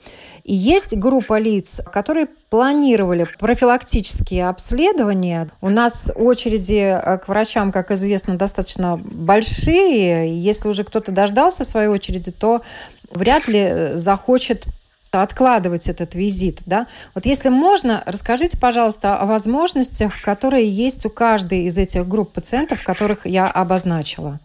И 0.43 0.55
есть 0.55 0.97
группа 0.97 1.37
лиц, 1.37 1.81
которые 1.93 2.25
планировали 2.49 3.27
профилактические 3.37 4.49
обследования. 4.49 5.47
У 5.61 5.69
нас 5.69 6.11
очереди 6.15 6.99
э, 6.99 7.19
к 7.19 7.27
врачам, 7.27 7.71
как 7.71 7.91
известно, 7.91 8.37
достаточно 8.37 8.97
большие. 8.97 10.41
Если 10.41 10.67
уже 10.67 10.83
кто-то 10.83 11.11
дождался 11.11 11.63
своей 11.63 11.89
очереди, 11.89 12.31
то 12.31 12.63
вряд 13.11 13.47
ли 13.47 13.59
э, 13.59 13.97
захочет 13.97 14.65
откладывать 15.11 15.87
этот 15.87 16.15
визит, 16.15 16.61
да? 16.65 16.87
Вот 17.13 17.27
если 17.27 17.49
можно, 17.49 18.01
расскажите, 18.07 18.57
пожалуйста, 18.57 19.15
о 19.15 19.25
возможностях, 19.25 20.21
которые 20.23 20.67
есть 20.67 21.05
у 21.05 21.11
каждой 21.11 21.65
из 21.65 21.77
этих 21.77 22.07
групп 22.07 22.31
пациентов, 22.31 22.83
которых 22.83 23.27
я 23.27 23.47
обозначила. 23.47 24.39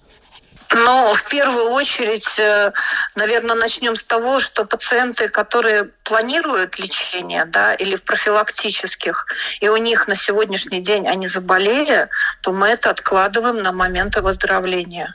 Ну, 0.75 1.15
в 1.15 1.25
первую 1.25 1.71
очередь, 1.71 2.39
э, 2.39 2.73
наверное, 3.15 3.55
начнем 3.55 3.97
с 3.97 4.05
того, 4.05 4.41
что 4.41 4.65
пациенты, 4.65 5.29
которые 5.29 5.85
планируют 6.05 6.79
лечение, 6.79 7.45
да, 7.45 7.75
или 7.75 7.97
в 7.97 8.03
профилактических, 8.03 9.27
и 9.61 9.69
у 9.69 9.77
них 9.77 10.09
на 10.09 10.17
сегодняшний 10.17 10.81
день 10.81 11.09
они 11.09 11.29
заболели, 11.29 12.09
то 12.41 12.53
мы 12.53 12.69
это 12.69 12.91
откладываем 12.91 13.59
на 13.59 13.73
момент 13.73 14.17
выздоровления. 14.17 15.15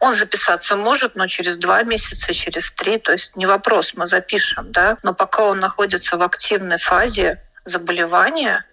Он 0.00 0.14
записаться 0.14 0.76
может, 0.76 1.14
но 1.16 1.26
через 1.26 1.58
два 1.58 1.82
месяца, 1.82 2.32
через 2.32 2.70
три, 2.70 2.98
то 2.98 3.12
есть 3.12 3.36
не 3.36 3.44
вопрос, 3.44 3.92
мы 3.94 4.06
запишем, 4.06 4.72
да, 4.72 4.96
но 5.02 5.12
пока 5.12 5.44
он 5.44 5.60
находится 5.60 6.16
в 6.16 6.22
активной 6.22 6.78
фазе 6.78 7.42
заболевания, 7.66 8.64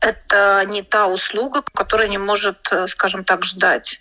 это 0.00 0.64
не 0.66 0.82
та 0.82 1.06
услуга, 1.06 1.62
которая 1.74 2.08
не 2.08 2.18
может, 2.18 2.68
э, 2.70 2.88
скажем 2.88 3.24
так, 3.24 3.44
ждать. 3.44 4.00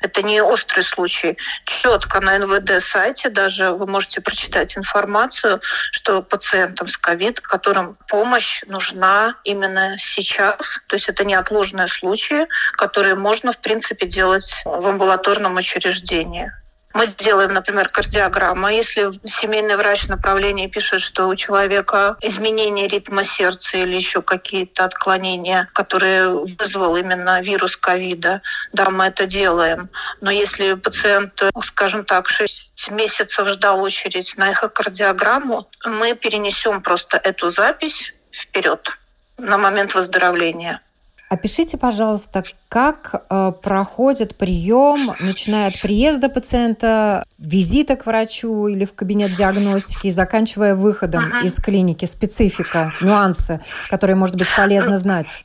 Это 0.00 0.22
не 0.22 0.40
острый 0.42 0.82
случай. 0.82 1.36
Четко 1.64 2.20
на 2.20 2.38
НВД-сайте 2.38 3.30
даже 3.30 3.72
вы 3.72 3.86
можете 3.86 4.20
прочитать 4.20 4.76
информацию, 4.76 5.60
что 5.92 6.22
пациентам 6.22 6.88
с 6.88 6.96
ковид, 6.96 7.40
которым 7.40 7.96
помощь 8.08 8.62
нужна 8.66 9.36
именно 9.44 9.96
сейчас. 9.98 10.80
То 10.86 10.96
есть 10.96 11.08
это 11.08 11.24
неотложные 11.24 11.88
случаи, 11.88 12.46
которые 12.72 13.14
можно, 13.14 13.52
в 13.52 13.58
принципе, 13.58 14.06
делать 14.06 14.62
в 14.64 14.86
амбулаторном 14.86 15.56
учреждении. 15.56 16.52
Мы 16.98 17.06
делаем, 17.06 17.54
например, 17.54 17.90
кардиограмму. 17.90 18.66
Если 18.66 19.12
семейный 19.24 19.76
врач 19.76 20.06
в 20.08 20.68
пишет, 20.68 21.00
что 21.00 21.28
у 21.28 21.36
человека 21.36 22.16
изменение 22.20 22.88
ритма 22.88 23.22
сердца 23.22 23.76
или 23.76 23.94
еще 23.94 24.20
какие-то 24.20 24.84
отклонения, 24.84 25.68
которые 25.74 26.28
вызвал 26.28 26.96
именно 26.96 27.40
вирус 27.40 27.76
ковида, 27.76 28.42
да, 28.72 28.90
мы 28.90 29.04
это 29.04 29.28
делаем. 29.28 29.90
Но 30.20 30.32
если 30.32 30.74
пациент, 30.74 31.40
скажем 31.64 32.04
так, 32.04 32.28
6 32.28 32.90
месяцев 32.90 33.46
ждал 33.46 33.80
очередь 33.80 34.36
на 34.36 34.50
эхокардиограмму, 34.50 35.68
мы 35.84 36.16
перенесем 36.16 36.82
просто 36.82 37.16
эту 37.16 37.50
запись 37.50 38.12
вперед 38.32 38.90
на 39.36 39.56
момент 39.56 39.94
выздоровления. 39.94 40.82
Опишите, 41.28 41.76
пожалуйста, 41.76 42.42
как 42.70 43.26
э, 43.28 43.52
проходит 43.62 44.36
прием, 44.36 45.14
начиная 45.20 45.68
от 45.68 45.80
приезда 45.82 46.30
пациента, 46.30 47.24
визита 47.36 47.96
к 47.96 48.06
врачу 48.06 48.66
или 48.66 48.86
в 48.86 48.94
кабинет 48.94 49.32
диагностики 49.32 50.06
и 50.06 50.10
заканчивая 50.10 50.74
выходом 50.74 51.24
uh-huh. 51.24 51.44
из 51.44 51.56
клиники, 51.56 52.06
специфика, 52.06 52.94
нюансы, 53.02 53.60
которые, 53.90 54.16
может 54.16 54.36
быть, 54.36 54.48
полезно 54.56 54.96
знать. 54.96 55.44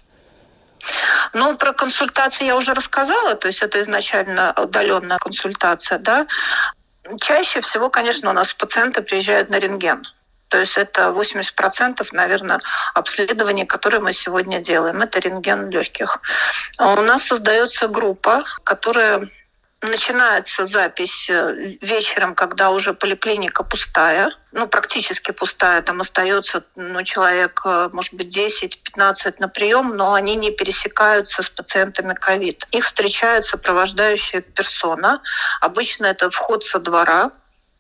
Ну, 1.34 1.58
про 1.58 1.74
консультации 1.74 2.46
я 2.46 2.56
уже 2.56 2.74
рассказала, 2.74 3.36
то 3.36 3.48
есть 3.48 3.62
это 3.62 3.82
изначально 3.82 4.54
удаленная 4.58 5.18
консультация, 5.18 6.00
да. 6.00 6.28
Чаще 7.20 7.60
всего, 7.60 7.90
конечно, 7.90 8.30
у 8.30 8.34
нас 8.34 8.54
пациенты 8.54 9.02
приезжают 9.02 9.50
на 9.50 9.60
рентген. 9.60 10.06
То 10.54 10.60
есть 10.60 10.78
это 10.78 11.08
80%, 11.10 12.08
наверное, 12.12 12.60
обследований, 12.94 13.66
которые 13.66 14.02
мы 14.02 14.14
сегодня 14.14 14.60
делаем. 14.60 15.02
Это 15.02 15.18
рентген 15.18 15.72
легких. 15.72 16.22
А 16.78 16.94
у 16.94 17.02
нас 17.02 17.24
создается 17.24 17.88
группа, 17.88 18.44
которая 18.64 19.30
начинается 19.82 20.68
запись 20.68 21.26
э, 21.28 21.76
вечером, 21.82 22.36
когда 22.36 22.70
уже 22.70 22.94
поликлиника 22.94 23.64
пустая, 23.64 24.32
ну, 24.52 24.68
практически 24.68 25.32
пустая, 25.32 25.82
там 25.82 26.02
остается 26.02 26.64
ну, 26.76 27.02
человек, 27.02 27.60
э, 27.66 27.90
может 27.92 28.14
быть, 28.14 28.38
10-15 28.38 29.38
на 29.40 29.48
прием, 29.48 29.98
но 29.98 30.14
они 30.14 30.36
не 30.36 30.52
пересекаются 30.52 31.42
с 31.42 31.50
пациентами 31.50 32.14
ковид. 32.14 32.68
Их 32.70 32.86
встречает 32.86 33.46
сопровождающая 33.46 34.42
персона. 34.42 35.24
Обычно 35.62 36.06
это 36.06 36.30
вход 36.30 36.64
со 36.64 36.78
двора, 36.78 37.32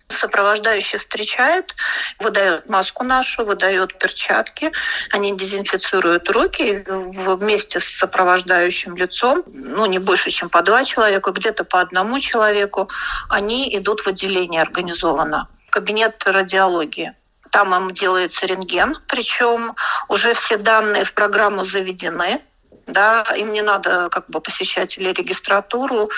Сопровождающий 0.09 0.99
встречает, 0.99 1.75
выдает 2.19 2.69
маску 2.69 3.03
нашу, 3.03 3.45
выдает 3.45 3.97
перчатки, 3.97 4.71
они 5.11 5.35
дезинфицируют 5.35 6.29
руки 6.29 6.83
вместе 6.87 7.81
с 7.81 7.85
сопровождающим 7.97 8.95
лицом, 8.95 9.43
ну 9.47 9.85
не 9.85 9.99
больше, 9.99 10.29
чем 10.31 10.49
по 10.49 10.61
два 10.61 10.85
человека, 10.85 11.31
где-то 11.31 11.63
по 11.63 11.79
одному 11.81 12.19
человеку, 12.19 12.89
они 13.29 13.75
идут 13.75 14.01
в 14.01 14.07
отделение 14.07 14.61
организованно, 14.61 15.47
кабинет 15.69 16.21
радиологии. 16.25 17.13
Там 17.49 17.73
им 17.75 17.91
делается 17.91 18.45
рентген, 18.45 18.95
причем 19.07 19.75
уже 20.09 20.33
все 20.33 20.57
данные 20.57 21.05
в 21.05 21.13
программу 21.13 21.65
заведены, 21.65 22.41
да, 22.87 23.25
им 23.35 23.51
не 23.51 23.61
надо 23.61 24.09
как 24.09 24.29
бы 24.29 24.41
посещать 24.41 24.97
или 24.97 25.11
регистратуру, 25.11 26.09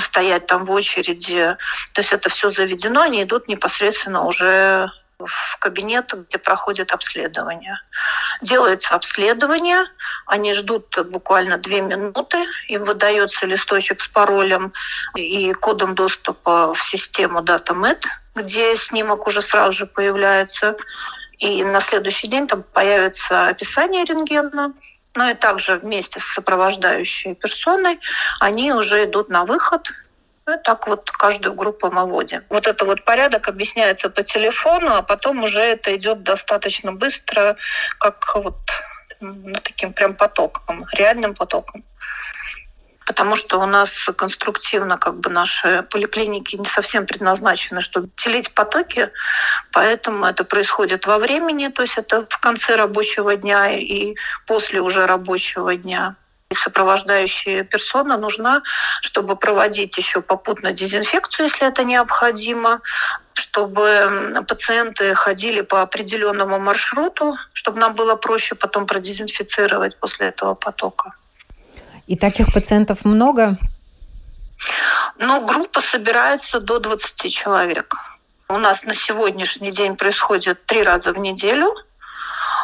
стоять 0.00 0.46
там 0.46 0.64
в 0.64 0.70
очереди. 0.70 1.56
То 1.92 2.00
есть 2.00 2.12
это 2.12 2.28
все 2.28 2.50
заведено, 2.50 3.02
они 3.02 3.22
идут 3.22 3.48
непосредственно 3.48 4.24
уже 4.24 4.90
в 5.18 5.58
кабинет, 5.58 6.12
где 6.28 6.38
проходит 6.38 6.92
обследование. 6.92 7.78
Делается 8.42 8.94
обследование, 8.94 9.84
они 10.26 10.54
ждут 10.54 10.96
буквально 11.08 11.56
две 11.56 11.80
минуты, 11.80 12.44
им 12.68 12.84
выдается 12.84 13.46
листочек 13.46 14.02
с 14.02 14.08
паролем 14.08 14.72
и 15.14 15.52
кодом 15.52 15.94
доступа 15.94 16.74
в 16.74 16.82
систему 16.82 17.40
DataMed, 17.40 18.02
где 18.34 18.76
снимок 18.76 19.26
уже 19.26 19.40
сразу 19.42 19.72
же 19.72 19.86
появляется. 19.86 20.76
И 21.38 21.64
на 21.64 21.80
следующий 21.80 22.28
день 22.28 22.46
там 22.46 22.62
появится 22.62 23.48
описание 23.48 24.04
рентгена, 24.04 24.72
но 25.14 25.30
и 25.30 25.34
также 25.34 25.76
вместе 25.76 26.20
с 26.20 26.24
сопровождающей 26.24 27.34
персоной 27.34 28.00
они 28.40 28.72
уже 28.72 29.04
идут 29.04 29.28
на 29.28 29.44
выход. 29.44 29.90
И 30.46 30.56
так 30.62 30.86
вот 30.86 31.10
каждую 31.10 31.54
группу 31.54 31.90
мы 31.90 32.04
вводим. 32.04 32.42
Вот 32.50 32.66
это 32.66 32.84
вот 32.84 33.04
порядок 33.04 33.48
объясняется 33.48 34.10
по 34.10 34.22
телефону, 34.22 34.94
а 34.94 35.02
потом 35.02 35.42
уже 35.42 35.60
это 35.60 35.96
идет 35.96 36.22
достаточно 36.22 36.92
быстро, 36.92 37.56
как 37.98 38.34
вот 38.34 38.58
ну, 39.20 39.54
таким 39.62 39.92
прям 39.94 40.14
потоком, 40.14 40.84
реальным 40.92 41.34
потоком 41.34 41.84
потому 43.06 43.36
что 43.36 43.60
у 43.60 43.66
нас 43.66 43.92
конструктивно 44.16 44.98
как 44.98 45.16
бы 45.16 45.30
наши 45.30 45.84
поликлиники 45.90 46.56
не 46.56 46.66
совсем 46.66 47.06
предназначены, 47.06 47.80
чтобы 47.80 48.08
делить 48.16 48.52
потоки, 48.54 49.10
поэтому 49.72 50.24
это 50.24 50.44
происходит 50.44 51.06
во 51.06 51.18
времени, 51.18 51.68
то 51.68 51.82
есть 51.82 51.98
это 51.98 52.26
в 52.28 52.38
конце 52.38 52.76
рабочего 52.76 53.36
дня 53.36 53.70
и 53.70 54.14
после 54.46 54.80
уже 54.80 55.06
рабочего 55.06 55.76
дня. 55.76 56.16
И 56.50 56.54
сопровождающая 56.54 57.64
персона 57.64 58.18
нужна, 58.18 58.62
чтобы 59.00 59.34
проводить 59.34 59.96
еще 59.96 60.20
попутно 60.20 60.72
дезинфекцию, 60.72 61.46
если 61.46 61.66
это 61.66 61.84
необходимо, 61.84 62.80
чтобы 63.32 64.42
пациенты 64.46 65.14
ходили 65.14 65.62
по 65.62 65.82
определенному 65.82 66.58
маршруту, 66.58 67.36
чтобы 67.54 67.80
нам 67.80 67.94
было 67.94 68.14
проще 68.16 68.54
потом 68.54 68.86
продезинфицировать 68.86 69.98
после 69.98 70.28
этого 70.28 70.54
потока. 70.54 71.14
И 72.06 72.16
таких 72.16 72.52
пациентов 72.52 73.04
много? 73.04 73.58
Ну, 75.18 75.44
группа 75.46 75.80
собирается 75.80 76.60
до 76.60 76.78
20 76.78 77.32
человек. 77.32 77.94
У 78.48 78.58
нас 78.58 78.84
на 78.84 78.94
сегодняшний 78.94 79.70
день 79.70 79.96
происходит 79.96 80.66
три 80.66 80.82
раза 80.82 81.12
в 81.12 81.18
неделю. 81.18 81.74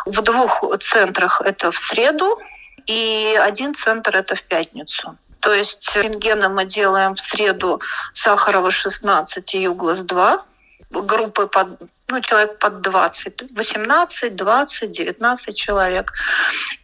В 0.04 0.20
двух 0.22 0.64
центрах 0.80 1.40
это 1.40 1.70
в 1.70 1.78
среду 1.78 2.38
и 2.86 3.38
один 3.40 3.74
центр 3.74 4.16
это 4.16 4.34
в 4.34 4.42
пятницу. 4.42 5.16
То 5.40 5.54
есть 5.54 5.90
рентгена 5.94 6.48
мы 6.48 6.66
делаем 6.66 7.14
в 7.14 7.20
среду 7.20 7.80
Сахарова 8.12 8.70
16 8.70 9.54
и 9.54 9.62
Юглас 9.62 10.00
2, 10.00 10.42
группы 10.90 11.46
под, 11.46 11.78
ну, 12.10 12.20
человек 12.20 12.58
под 12.58 12.80
20, 12.80 13.56
18, 13.56 14.36
20, 14.36 14.90
19 14.90 15.56
человек. 15.56 16.12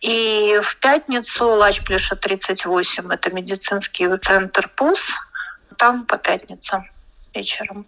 И 0.01 0.61
в 0.63 0.77
пятницу 0.77 1.47
Лачплеша 1.47 2.17
38, 2.17 3.13
это 3.13 3.31
медицинский 3.31 4.17
центр 4.19 4.69
ПУС, 4.75 5.11
там 5.77 6.05
по 6.05 6.17
пятницам 6.19 6.85
вечером. 7.35 7.87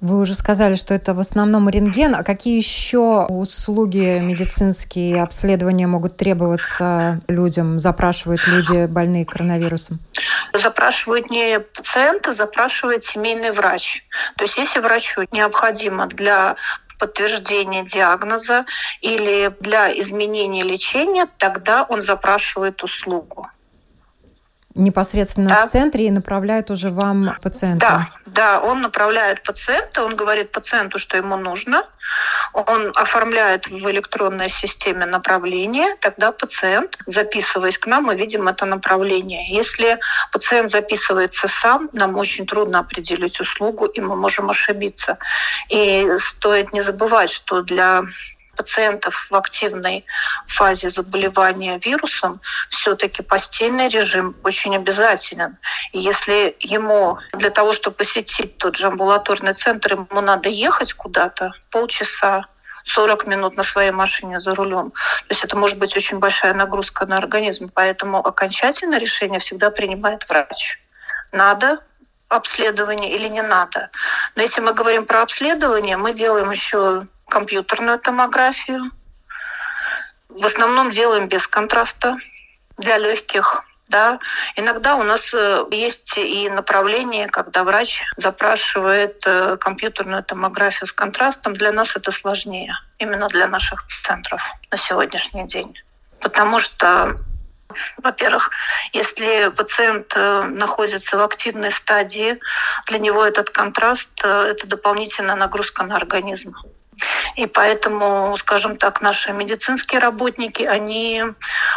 Вы 0.00 0.20
уже 0.20 0.34
сказали, 0.34 0.74
что 0.74 0.94
это 0.94 1.14
в 1.14 1.18
основном 1.18 1.68
рентген. 1.68 2.14
А 2.14 2.22
какие 2.22 2.56
еще 2.56 3.26
услуги 3.28 4.18
медицинские 4.20 5.22
обследования 5.22 5.86
могут 5.86 6.16
требоваться 6.16 7.20
людям, 7.28 7.78
запрашивают 7.78 8.46
люди, 8.46 8.86
больные 8.86 9.24
коронавирусом? 9.24 9.98
Запрашивают 10.52 11.30
не 11.30 11.60
пациенты, 11.60 12.32
запрашивает 12.32 13.04
семейный 13.04 13.50
врач. 13.50 14.04
То 14.36 14.44
есть 14.44 14.56
если 14.56 14.78
врачу 14.80 15.24
необходимо 15.32 16.06
для 16.06 16.56
подтверждения 16.98 17.84
диагноза 17.84 18.66
или 19.00 19.52
для 19.60 19.92
изменения 20.00 20.62
лечения, 20.62 21.26
тогда 21.38 21.84
он 21.84 22.02
запрашивает 22.02 22.82
услугу 22.82 23.48
непосредственно 24.78 25.50
да. 25.50 25.66
в 25.66 25.70
центре 25.70 26.06
и 26.06 26.10
направляет 26.10 26.70
уже 26.70 26.90
вам 26.90 27.36
пациента. 27.42 27.86
Да, 27.86 28.10
да, 28.26 28.60
он 28.60 28.80
направляет 28.80 29.42
пациента, 29.42 30.04
он 30.04 30.16
говорит 30.16 30.52
пациенту, 30.52 30.98
что 30.98 31.16
ему 31.16 31.36
нужно, 31.36 31.84
он 32.52 32.92
оформляет 32.94 33.68
в 33.68 33.90
электронной 33.90 34.48
системе 34.48 35.04
направление, 35.06 35.96
тогда 36.00 36.32
пациент, 36.32 36.96
записываясь 37.06 37.78
к 37.78 37.86
нам, 37.86 38.04
мы 38.04 38.16
видим 38.16 38.48
это 38.48 38.64
направление. 38.64 39.52
Если 39.54 39.98
пациент 40.32 40.70
записывается 40.70 41.48
сам, 41.48 41.90
нам 41.92 42.16
очень 42.16 42.46
трудно 42.46 42.78
определить 42.78 43.40
услугу, 43.40 43.86
и 43.86 44.00
мы 44.00 44.16
можем 44.16 44.48
ошибиться. 44.50 45.18
И 45.68 46.08
стоит 46.18 46.72
не 46.72 46.82
забывать, 46.82 47.30
что 47.30 47.62
для 47.62 48.02
пациентов 48.58 49.28
в 49.30 49.34
активной 49.34 50.04
фазе 50.48 50.90
заболевания 50.90 51.78
вирусом, 51.78 52.40
все-таки 52.68 53.22
постельный 53.22 53.88
режим 53.88 54.34
очень 54.42 54.74
обязателен. 54.76 55.56
И 55.92 56.00
если 56.00 56.56
ему 56.60 57.18
для 57.32 57.50
того, 57.50 57.72
чтобы 57.72 57.96
посетить 57.96 58.58
тот 58.58 58.76
же 58.76 58.88
амбулаторный 58.88 59.54
центр, 59.54 59.92
ему 59.92 60.20
надо 60.20 60.48
ехать 60.48 60.92
куда-то 60.92 61.52
полчаса, 61.70 62.44
40 62.84 63.26
минут 63.26 63.56
на 63.56 63.62
своей 63.62 63.90
машине 63.90 64.40
за 64.40 64.54
рулем. 64.54 64.90
То 64.90 65.30
есть 65.30 65.44
это 65.44 65.56
может 65.56 65.78
быть 65.78 65.96
очень 65.96 66.18
большая 66.18 66.54
нагрузка 66.54 67.06
на 67.06 67.18
организм. 67.18 67.70
Поэтому 67.72 68.18
окончательное 68.26 68.98
решение 68.98 69.40
всегда 69.40 69.70
принимает 69.70 70.28
врач. 70.28 70.80
Надо 71.32 71.80
обследование 72.28 73.14
или 73.14 73.28
не 73.28 73.42
надо. 73.42 73.90
Но 74.36 74.42
если 74.42 74.60
мы 74.60 74.72
говорим 74.72 75.04
про 75.04 75.22
обследование, 75.22 75.96
мы 75.96 76.12
делаем 76.12 76.50
еще 76.50 77.06
компьютерную 77.28 77.98
томографию. 77.98 78.90
В 80.28 80.44
основном 80.44 80.90
делаем 80.90 81.28
без 81.28 81.46
контраста 81.46 82.16
для 82.76 82.98
легких. 82.98 83.64
Да. 83.88 84.18
Иногда 84.54 84.96
у 84.96 85.02
нас 85.02 85.32
э, 85.32 85.64
есть 85.70 86.18
и 86.18 86.50
направление, 86.50 87.26
когда 87.26 87.64
врач 87.64 88.02
запрашивает 88.18 89.22
э, 89.24 89.56
компьютерную 89.58 90.22
томографию 90.22 90.86
с 90.86 90.92
контрастом. 90.92 91.56
Для 91.56 91.72
нас 91.72 91.96
это 91.96 92.12
сложнее, 92.12 92.74
именно 92.98 93.28
для 93.28 93.48
наших 93.48 93.86
центров 93.86 94.42
на 94.70 94.76
сегодняшний 94.76 95.48
день. 95.48 95.74
Потому 96.20 96.60
что 96.60 97.16
во-первых, 97.98 98.50
если 98.92 99.48
пациент 99.56 100.12
э, 100.14 100.42
находится 100.42 101.16
в 101.16 101.22
активной 101.22 101.72
стадии, 101.72 102.38
для 102.86 102.98
него 102.98 103.24
этот 103.24 103.50
контраст– 103.50 104.08
это 104.22 104.66
дополнительная 104.66 105.36
нагрузка 105.36 105.84
на 105.84 105.96
организм. 105.96 106.54
И 107.36 107.46
поэтому, 107.46 108.36
скажем 108.38 108.76
так, 108.76 109.00
наши 109.00 109.32
медицинские 109.32 110.00
работники, 110.00 110.62
они 110.62 111.22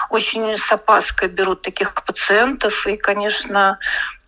очень 0.10 0.58
с 0.58 0.72
опаской 0.72 1.28
берут 1.28 1.62
таких 1.62 1.94
пациентов. 1.94 2.88
И, 2.88 2.98
конечно, 2.98 3.78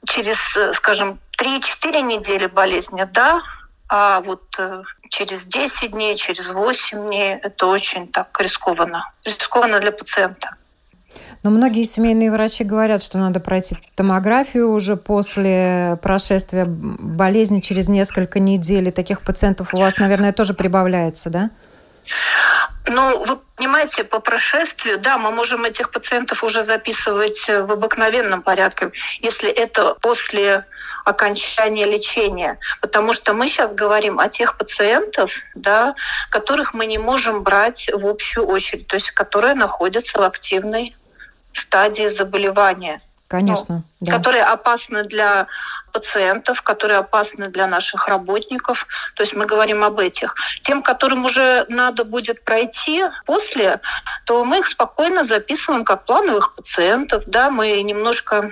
через, 0.08 0.38
скажем, 0.76 1.20
3-4 1.40 2.02
недели 2.02 2.46
болезни, 2.46 3.08
да, 3.12 3.42
а 3.90 4.22
вот 4.22 4.44
э, 4.58 4.84
через 5.10 5.44
10 5.44 5.92
дней, 5.92 6.16
через 6.18 6.48
8 6.48 7.08
дней 7.08 7.36
это 7.36 7.68
очень 7.68 8.12
так 8.12 8.40
рискованно. 8.40 9.12
Рискованно 9.24 9.80
для 9.80 9.92
пациента. 9.92 10.56
Но 11.44 11.50
многие 11.50 11.84
семейные 11.84 12.32
врачи 12.32 12.64
говорят, 12.64 13.04
что 13.04 13.18
надо 13.18 13.40
пройти 13.40 13.78
томографию 13.96 14.72
уже 14.72 14.96
после 14.96 16.00
прошествия 16.02 16.66
болезни 16.66 17.60
через 17.60 17.90
несколько 17.90 18.40
недель. 18.40 18.88
И 18.88 18.92
таких 18.92 19.22
пациентов 19.22 19.74
у 19.74 19.78
вас, 19.78 19.98
наверное, 19.98 20.34
тоже 20.34 20.54
прибавляется, 20.54 21.30
да? 21.30 21.50
Ну, 22.86 23.24
вы 23.26 23.40
понимаете, 23.56 24.04
по 24.04 24.20
прошествию, 24.20 25.00
да, 25.00 25.18
мы 25.18 25.32
можем 25.32 25.64
этих 25.64 25.90
пациентов 25.92 26.44
уже 26.44 26.64
записывать 26.64 27.46
в 27.48 27.72
обыкновенном 27.72 28.42
порядке, 28.42 28.92
если 29.22 29.50
это 29.50 29.96
после 30.02 30.66
окончания 31.06 31.86
лечения. 31.86 32.60
Потому 32.82 33.14
что 33.14 33.34
мы 33.34 33.48
сейчас 33.48 33.74
говорим 33.74 34.20
о 34.20 34.30
тех 34.30 34.58
пациентов, 34.58 35.32
да, 35.56 35.96
которых 36.30 36.74
мы 36.74 36.86
не 36.86 36.98
можем 36.98 37.44
брать 37.44 37.90
в 37.92 38.06
общую 38.06 38.48
очередь, 38.48 38.88
то 38.88 38.96
есть 38.96 39.12
которые 39.12 39.54
находятся 39.54 40.20
в 40.20 40.24
активной 40.24 40.96
стадии 41.54 42.10
заболевания. 42.10 43.02
Конечно. 43.28 43.84
Ну, 44.00 44.06
да. 44.06 44.12
Которые 44.18 44.44
опасны 44.44 45.04
для 45.06 45.48
пациентов, 45.92 46.62
которые 46.62 47.00
опасны 47.00 47.48
для 47.48 47.66
наших 47.66 48.08
работников. 48.08 48.86
То 49.16 49.24
есть 49.24 49.34
мы 49.34 49.46
говорим 49.46 49.84
об 49.84 49.98
этих. 50.00 50.36
Тем, 50.62 50.84
которым 50.84 51.26
уже 51.26 51.66
надо 51.68 52.04
будет 52.04 52.44
пройти 52.44 53.06
после, 53.26 53.82
то 54.26 54.46
мы 54.46 54.60
их 54.60 54.68
спокойно 54.68 55.24
записываем 55.24 55.84
как 55.84 56.06
плановых 56.06 56.54
пациентов. 56.54 57.24
Да, 57.26 57.50
мы 57.50 57.82
немножко, 57.82 58.52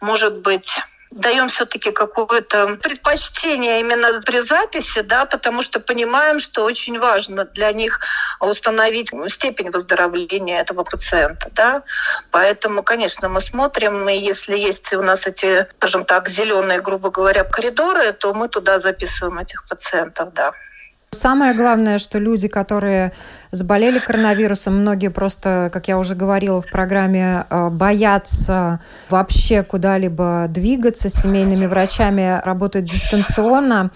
может 0.00 0.42
быть, 0.42 0.80
даем 1.10 1.48
все-таки 1.48 1.90
какое-то 1.90 2.76
предпочтение 2.76 3.80
именно 3.80 4.20
при 4.22 4.40
записи, 4.40 5.00
да, 5.00 5.24
потому 5.24 5.62
что 5.62 5.80
понимаем, 5.80 6.40
что 6.40 6.64
очень 6.64 6.98
важно 6.98 7.44
для 7.44 7.72
них 7.72 8.00
установить 8.40 9.10
степень 9.28 9.70
выздоровления 9.70 10.60
этого 10.60 10.84
пациента, 10.84 11.50
да. 11.52 11.82
Поэтому, 12.30 12.82
конечно, 12.82 13.28
мы 13.28 13.40
смотрим, 13.40 14.08
и 14.08 14.16
если 14.16 14.56
есть 14.56 14.92
у 14.92 15.02
нас 15.02 15.26
эти, 15.26 15.66
скажем 15.76 16.04
так, 16.04 16.28
зеленые, 16.28 16.80
грубо 16.80 17.10
говоря, 17.10 17.44
коридоры, 17.44 18.12
то 18.12 18.34
мы 18.34 18.48
туда 18.48 18.78
записываем 18.78 19.38
этих 19.38 19.66
пациентов, 19.66 20.32
да. 20.34 20.52
Самое 21.10 21.54
главное, 21.54 21.96
что 21.96 22.18
люди, 22.18 22.48
которые 22.48 23.12
заболели 23.50 23.98
коронавирусом, 23.98 24.76
многие 24.80 25.08
просто, 25.08 25.70
как 25.72 25.88
я 25.88 25.98
уже 25.98 26.14
говорила 26.14 26.60
в 26.60 26.70
программе, 26.70 27.46
э, 27.48 27.70
боятся 27.70 28.80
вообще 29.08 29.62
куда-либо 29.62 30.46
двигаться. 30.50 31.08
С 31.08 31.14
семейными 31.22 31.64
врачами 31.64 32.42
работают 32.44 32.84
дистанционно. 32.84 33.90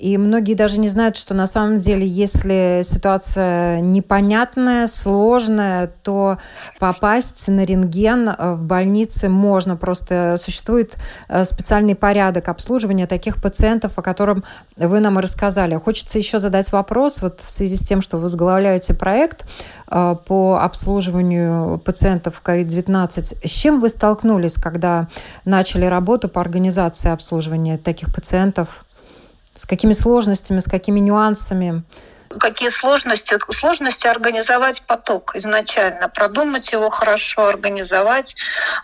И 0.00 0.16
многие 0.16 0.54
даже 0.54 0.80
не 0.80 0.88
знают, 0.88 1.18
что 1.18 1.34
на 1.34 1.46
самом 1.46 1.78
деле, 1.78 2.06
если 2.06 2.80
ситуация 2.84 3.82
непонятная, 3.82 4.86
сложная, 4.86 5.92
то 6.02 6.38
попасть 6.78 7.48
на 7.48 7.66
рентген 7.66 8.30
э, 8.30 8.54
в 8.54 8.64
больнице 8.64 9.28
можно. 9.28 9.76
Просто 9.76 10.36
существует 10.38 10.96
э, 11.28 11.44
специальный 11.44 11.94
порядок 11.94 12.48
обслуживания 12.48 13.06
таких 13.06 13.42
пациентов, 13.42 13.92
о 13.96 14.02
котором 14.02 14.42
вы 14.78 15.00
нам 15.00 15.18
и 15.18 15.22
рассказали. 15.22 15.74
Хочется 15.74 16.16
еще 16.16 16.38
задать 16.38 16.72
вопрос 16.72 17.20
вот 17.20 17.42
в 17.42 17.50
связи 17.50 17.76
с 17.76 17.80
тем, 17.80 18.00
что 18.00 18.16
вы 18.16 18.22
возглавляете 18.22 18.94
проект 18.94 19.44
э, 19.90 20.16
по 20.26 20.60
обслуживанию 20.62 21.78
пациентов 21.78 22.40
COVID-19. 22.42 23.46
С 23.46 23.50
чем 23.50 23.80
вы 23.82 23.90
столкнулись, 23.90 24.54
когда 24.54 25.08
начали 25.44 25.84
работу 25.84 26.30
по 26.30 26.40
организации 26.40 27.10
обслуживания 27.10 27.76
таких 27.76 28.14
пациентов? 28.14 28.86
С 29.54 29.66
какими 29.66 29.92
сложностями, 29.92 30.60
с 30.60 30.66
какими 30.66 31.00
нюансами? 31.00 31.82
Какие 32.38 32.68
сложности? 32.68 33.36
Сложности 33.50 34.06
организовать 34.06 34.82
поток 34.82 35.34
изначально, 35.34 36.08
продумать 36.08 36.70
его 36.70 36.88
хорошо, 36.88 37.48
организовать 37.48 38.36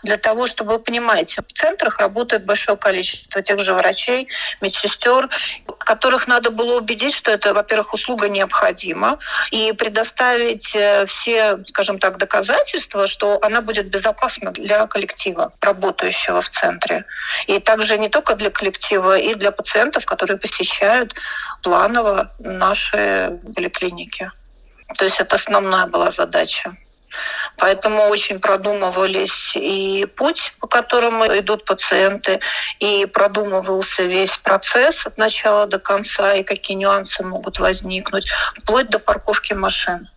для 0.03 0.17
того, 0.17 0.47
чтобы 0.47 0.73
вы 0.73 0.79
понимаете, 0.79 1.41
в 1.41 1.53
центрах 1.53 1.99
работает 1.99 2.43
большое 2.43 2.77
количество 2.77 3.41
тех 3.41 3.61
же 3.61 3.73
врачей, 3.73 4.27
медсестер, 4.59 5.29
которых 5.79 6.27
надо 6.27 6.51
было 6.51 6.77
убедить, 6.77 7.13
что 7.13 7.31
это, 7.31 7.53
во-первых, 7.53 7.93
услуга 7.93 8.27
необходима, 8.27 9.17
и 9.51 9.71
предоставить 9.71 10.75
э, 10.75 11.05
все, 11.05 11.59
скажем 11.69 11.99
так, 11.99 12.17
доказательства, 12.17 13.07
что 13.07 13.39
она 13.41 13.61
будет 13.61 13.87
безопасна 13.87 14.51
для 14.51 14.85
коллектива, 14.87 15.53
работающего 15.61 16.41
в 16.41 16.49
центре. 16.49 17.05
И 17.47 17.59
также 17.59 17.97
не 17.97 18.09
только 18.09 18.35
для 18.35 18.49
коллектива, 18.49 19.17
и 19.17 19.35
для 19.35 19.51
пациентов, 19.51 20.03
которые 20.05 20.37
посещают 20.37 21.13
планово 21.67 22.31
наши 22.39 23.39
поликлиники. 23.53 24.31
То 24.97 25.03
есть 25.03 25.19
это 25.19 25.35
основная 25.35 25.85
была 25.85 26.11
задача. 26.11 26.77
Поэтому 27.57 28.03
очень 28.03 28.39
продумывались 28.39 29.51
и 29.55 30.05
путь, 30.05 30.53
по 30.61 30.67
которому 30.67 31.25
идут 31.25 31.65
пациенты, 31.65 32.39
и 32.79 33.05
продумывался 33.05 34.03
весь 34.03 34.37
процесс 34.37 35.05
от 35.05 35.17
начала 35.17 35.67
до 35.67 35.77
конца, 35.77 36.35
и 36.35 36.43
какие 36.43 36.77
нюансы 36.77 37.21
могут 37.21 37.59
возникнуть, 37.59 38.29
вплоть 38.57 38.89
до 38.89 38.99
парковки 38.99 39.53
машин. 39.53 40.07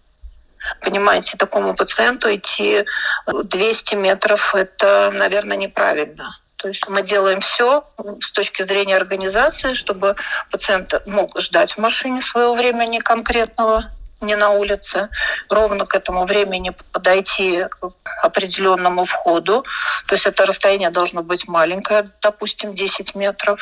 Понимаете, 0.81 1.37
такому 1.37 1.75
пациенту 1.75 2.33
идти 2.33 2.85
200 3.27 3.95
метров– 3.97 4.55
это, 4.55 5.11
наверное, 5.13 5.57
неправильно. 5.57 6.37
То 6.61 6.69
есть 6.69 6.87
мы 6.91 7.03
делаем 7.03 7.41
все 7.41 7.85
с 8.21 8.31
точки 8.33 8.63
зрения 8.65 8.97
организации, 8.97 9.73
чтобы 9.73 10.15
пациент 10.51 10.95
мог 11.07 11.41
ждать 11.41 11.73
в 11.73 11.79
машине 11.79 12.21
своего 12.21 12.55
времени 12.55 12.99
конкретного, 12.99 13.91
не 14.21 14.37
на 14.37 14.51
улице, 14.51 15.09
ровно 15.49 15.87
к 15.87 15.95
этому 15.95 16.27
времени 16.27 16.75
подойти 16.93 17.65
к 17.71 17.93
определенному 18.23 19.05
входу. 19.05 19.65
То 20.07 20.15
есть 20.15 20.27
это 20.27 20.45
расстояние 20.45 20.91
должно 20.91 21.23
быть 21.23 21.49
маленькое, 21.49 22.11
допустим, 22.21 22.75
10 22.75 23.15
метров. 23.15 23.59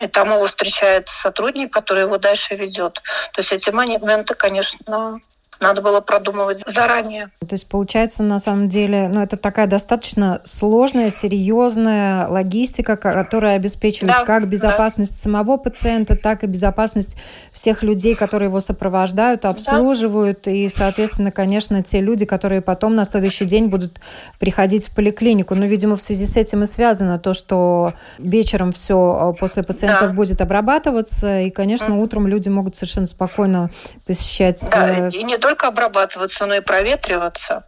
И 0.00 0.08
там 0.08 0.32
его 0.34 0.46
встречает 0.46 1.08
сотрудник, 1.08 1.72
который 1.72 2.02
его 2.02 2.18
дальше 2.18 2.56
ведет. 2.56 2.94
То 3.34 3.40
есть 3.40 3.52
эти 3.52 3.70
моменты, 3.70 4.34
конечно, 4.34 5.20
надо 5.60 5.82
было 5.82 6.00
продумывать 6.00 6.62
заранее. 6.66 7.28
То 7.40 7.54
есть 7.54 7.68
получается, 7.68 8.22
на 8.22 8.38
самом 8.38 8.68
деле, 8.68 9.08
ну, 9.12 9.20
это 9.20 9.36
такая 9.36 9.66
достаточно 9.66 10.40
сложная, 10.44 11.10
серьезная 11.10 12.28
логистика, 12.28 12.96
которая 12.96 13.56
обеспечивает 13.56 14.18
да, 14.18 14.24
как 14.24 14.48
безопасность 14.48 15.12
да. 15.12 15.18
самого 15.18 15.56
пациента, 15.56 16.16
так 16.16 16.44
и 16.44 16.46
безопасность 16.46 17.16
всех 17.52 17.82
людей, 17.82 18.14
которые 18.14 18.48
его 18.48 18.60
сопровождают, 18.60 19.44
обслуживают, 19.44 20.42
да. 20.44 20.50
и, 20.50 20.68
соответственно, 20.68 21.30
конечно, 21.30 21.82
те 21.82 22.00
люди, 22.00 22.24
которые 22.24 22.60
потом 22.60 22.94
на 22.94 23.04
следующий 23.04 23.44
день 23.44 23.68
будут 23.68 24.00
приходить 24.38 24.88
в 24.88 24.94
поликлинику. 24.94 25.54
Но, 25.54 25.66
видимо, 25.66 25.96
в 25.96 26.02
связи 26.02 26.26
с 26.26 26.36
этим 26.36 26.62
и 26.62 26.66
связано 26.66 27.18
то, 27.18 27.32
что 27.32 27.94
вечером 28.18 28.72
все 28.72 29.32
э, 29.34 29.38
после 29.38 29.62
пациентов 29.62 30.08
да. 30.08 30.14
будет 30.14 30.40
обрабатываться, 30.40 31.40
и, 31.40 31.50
конечно, 31.50 31.98
утром 31.98 32.26
люди 32.26 32.48
могут 32.48 32.76
совершенно 32.76 33.06
спокойно 33.06 33.70
посещать. 34.06 34.62
Да, 34.70 35.08
э, 35.08 35.10
и 35.10 35.22
не 35.22 35.38
только 35.46 35.68
обрабатываться, 35.68 36.44
но 36.44 36.56
и 36.56 36.60
проветриваться. 36.60 37.62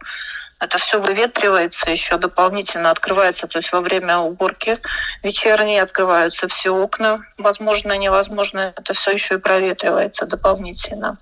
Это 0.59 0.77
все 0.79 0.99
выветривается, 0.99 1.89
еще 1.89 2.17
дополнительно 2.17 2.91
открывается, 2.91 3.47
то 3.47 3.59
есть 3.59 3.71
во 3.71 3.79
время 3.79 4.17
уборки 4.17 4.77
вечерней 5.23 5.79
открываются 5.79 6.49
все 6.49 6.71
окна, 6.71 7.21
возможно, 7.37 7.97
невозможно, 7.97 8.73
это 8.75 8.93
все 8.93 9.11
еще 9.11 9.35
и 9.35 9.37
проветривается 9.37 10.25
дополнительно. 10.25 11.19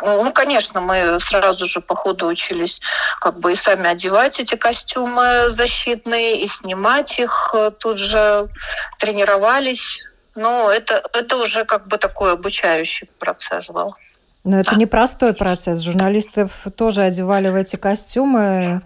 Ну, 0.00 0.32
конечно, 0.32 0.80
мы 0.80 1.18
сразу 1.18 1.66
же 1.66 1.80
по 1.80 1.96
ходу 1.96 2.28
учились 2.28 2.80
как 3.20 3.40
бы 3.40 3.50
и 3.50 3.56
сами 3.56 3.88
одевать 3.88 4.38
эти 4.38 4.54
костюмы 4.54 5.50
защитные, 5.50 6.44
и 6.44 6.46
снимать 6.46 7.18
их 7.18 7.52
тут 7.80 7.98
же, 7.98 8.48
тренировались. 9.00 9.98
Но 10.36 10.70
это, 10.70 11.02
это 11.14 11.36
уже 11.36 11.64
как 11.64 11.88
бы 11.88 11.98
такой 11.98 12.34
обучающий 12.34 13.08
процесс 13.18 13.68
был. 13.68 13.96
Но 14.46 14.60
это 14.60 14.76
непростой 14.76 15.34
процесс. 15.34 15.80
Журналистов 15.80 16.52
тоже 16.76 17.02
одевали 17.02 17.48
в 17.48 17.54
эти 17.56 17.76
костюмы. 17.76 18.82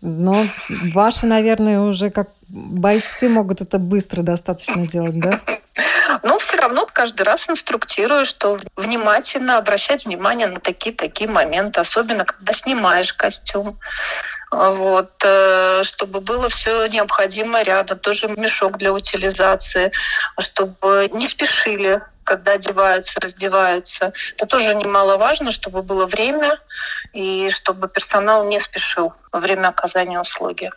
Но 0.00 0.46
ваши, 0.94 1.26
наверное, 1.26 1.80
уже 1.80 2.10
как 2.10 2.28
бойцы 2.48 3.28
могут 3.28 3.60
это 3.60 3.78
быстро 3.78 4.22
достаточно 4.22 4.86
делать, 4.86 5.18
да? 5.18 5.40
Но 6.22 6.38
все 6.38 6.56
равно 6.56 6.86
каждый 6.90 7.22
раз 7.22 7.48
инструктирую, 7.48 8.26
что 8.26 8.58
внимательно 8.76 9.58
обращать 9.58 10.04
внимание 10.04 10.46
на 10.46 10.60
такие-такие 10.60 11.28
моменты, 11.28 11.80
особенно 11.80 12.24
когда 12.24 12.52
снимаешь 12.52 13.12
костюм. 13.12 13.78
Вот, 14.50 15.12
э, 15.24 15.82
чтобы 15.84 16.20
было 16.20 16.48
все 16.48 16.86
необходимое 16.86 17.64
рядом, 17.64 17.98
тоже 17.98 18.28
мешок 18.28 18.78
для 18.78 18.94
утилизации, 18.94 19.92
чтобы 20.38 21.10
не 21.12 21.28
спешили 21.28 22.00
когда 22.28 22.52
одеваются, 22.52 23.20
раздеваются. 23.20 24.12
Это 24.36 24.46
тоже 24.46 24.74
немаловажно, 24.74 25.50
чтобы 25.50 25.82
было 25.82 26.04
время 26.06 26.58
и 27.14 27.48
чтобы 27.50 27.88
персонал 27.88 28.46
не 28.46 28.60
спешил 28.60 29.14
во 29.32 29.40
время 29.40 29.68
оказания 29.68 30.20
услуги. 30.20 30.70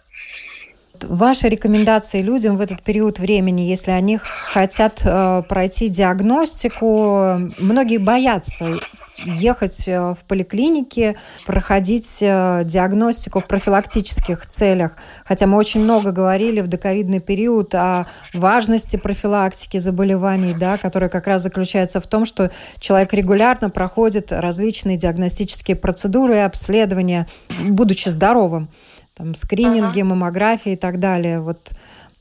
Ваши 1.03 1.49
рекомендации 1.49 2.21
людям 2.21 2.57
в 2.57 2.61
этот 2.61 2.83
период 2.83 3.19
времени, 3.19 3.61
если 3.61 3.91
они 3.91 4.17
хотят 4.17 5.01
э, 5.03 5.43
пройти 5.49 5.89
диагностику, 5.89 7.51
многие 7.57 7.97
боятся 7.97 8.79
ехать 9.17 9.87
э, 9.87 10.13
в 10.13 10.19
поликлинике, 10.27 11.15
проходить 11.45 12.19
э, 12.21 12.63
диагностику 12.65 13.39
в 13.39 13.47
профилактических 13.47 14.45
целях. 14.45 14.93
Хотя 15.25 15.47
мы 15.47 15.57
очень 15.57 15.81
много 15.81 16.11
говорили 16.11 16.61
в 16.61 16.67
доковидный 16.67 17.19
период 17.19 17.73
о 17.75 18.07
важности 18.33 18.97
профилактики 18.97 19.77
заболеваний, 19.77 20.53
да, 20.53 20.77
которая 20.77 21.09
как 21.09 21.27
раз 21.27 21.43
заключается 21.43 22.01
в 22.01 22.07
том, 22.07 22.25
что 22.25 22.51
человек 22.79 23.13
регулярно 23.13 23.69
проходит 23.69 24.31
различные 24.31 24.97
диагностические 24.97 25.77
процедуры 25.77 26.35
и 26.35 26.39
обследования, 26.39 27.27
будучи 27.63 28.09
здоровым. 28.09 28.69
Там, 29.13 29.35
скрининги, 29.35 30.01
маммографии 30.01 30.73
и 30.73 30.77
так 30.77 30.99
далее. 30.99 31.41
Вот 31.41 31.73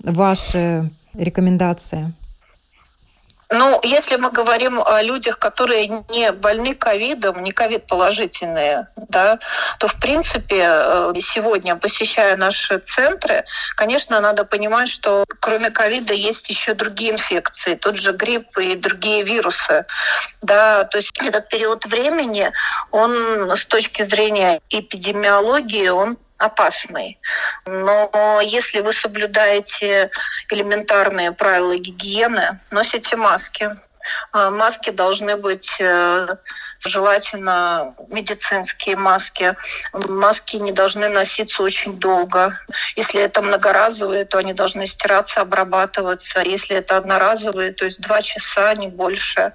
ваши 0.03 0.91
рекомендации. 1.15 2.13
Ну, 3.53 3.81
если 3.83 4.15
мы 4.15 4.31
говорим 4.31 4.81
о 4.81 5.03
людях, 5.03 5.39
которые 5.41 6.05
не 6.09 6.31
больны 6.31 6.73
ковидом, 6.77 7.43
не 7.43 7.51
ковид-положительные, 7.51 8.87
да, 9.09 9.41
то, 9.81 9.89
в 9.89 9.99
принципе, 9.99 10.67
э, 10.69 11.13
сегодня, 11.21 11.75
посещая 11.75 12.37
наши 12.37 12.79
центры, 12.79 13.45
конечно, 13.75 14.21
надо 14.21 14.45
понимать, 14.45 14.89
что 14.89 15.25
кроме 15.41 15.71
ковида 15.71 16.15
есть 16.15 16.49
еще 16.49 16.75
другие 16.75 17.11
инфекции, 17.11 17.75
тот 17.75 17.97
же 17.97 18.13
грипп 18.13 18.57
и 18.57 18.77
другие 18.77 19.25
вирусы. 19.25 19.85
Да, 20.43 20.85
то 20.85 20.99
есть 20.99 21.11
этот 21.21 21.49
период 21.49 21.85
времени, 21.87 22.53
он 22.93 23.51
с 23.51 23.67
точки 23.67 24.05
зрения 24.05 24.61
эпидемиологии, 24.71 25.89
он 25.89 26.19
опасный. 26.41 27.19
Но 27.67 28.41
если 28.43 28.81
вы 28.81 28.93
соблюдаете 28.93 30.11
элементарные 30.49 31.33
правила 31.33 31.77
гигиены, 31.77 32.59
носите 32.71 33.17
маски. 33.17 33.71
А, 34.33 34.51
маски 34.51 34.91
должны 34.91 35.37
быть 35.37 35.77
э, 35.79 36.27
желательно 36.85 37.95
медицинские 38.09 38.97
маски. 38.97 39.55
Маски 39.93 40.57
не 40.57 40.73
должны 40.73 41.09
носиться 41.09 41.63
очень 41.63 41.99
долго. 41.99 42.59
Если 42.97 43.21
это 43.21 43.43
многоразовые, 43.43 44.25
то 44.25 44.39
они 44.39 44.55
должны 44.55 44.87
стираться, 44.87 45.43
обрабатываться. 45.43 46.41
Если 46.41 46.77
это 46.77 46.97
одноразовые, 46.97 47.73
то 47.73 47.85
есть 47.85 48.01
два 48.01 48.23
часа, 48.23 48.75
не 48.75 48.89
больше. 48.89 49.53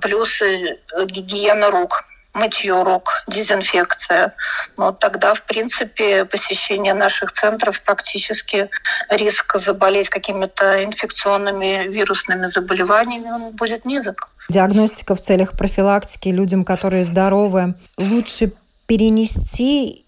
Плюс 0.00 0.40
э, 0.40 0.78
гигиена 1.06 1.70
рук 1.70 2.04
мытье 2.34 2.82
рук, 2.82 3.24
дезинфекция. 3.26 4.34
Но 4.76 4.92
тогда, 4.92 5.34
в 5.34 5.42
принципе, 5.42 6.24
посещение 6.24 6.94
наших 6.94 7.32
центров 7.32 7.80
практически 7.82 8.70
риск 9.10 9.56
заболеть 9.58 10.08
какими-то 10.08 10.84
инфекционными 10.84 11.88
вирусными 11.88 12.46
заболеваниями 12.46 13.30
он 13.30 13.50
будет 13.50 13.84
низок. 13.84 14.28
Диагностика 14.48 15.14
в 15.14 15.20
целях 15.20 15.52
профилактики 15.52 16.28
людям, 16.28 16.64
которые 16.64 17.04
здоровы, 17.04 17.74
лучше 17.96 18.52
перенести 18.86 20.04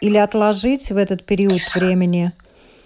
или 0.00 0.18
отложить 0.18 0.90
в 0.90 0.96
этот 0.96 1.24
период 1.24 1.62
времени? 1.74 2.32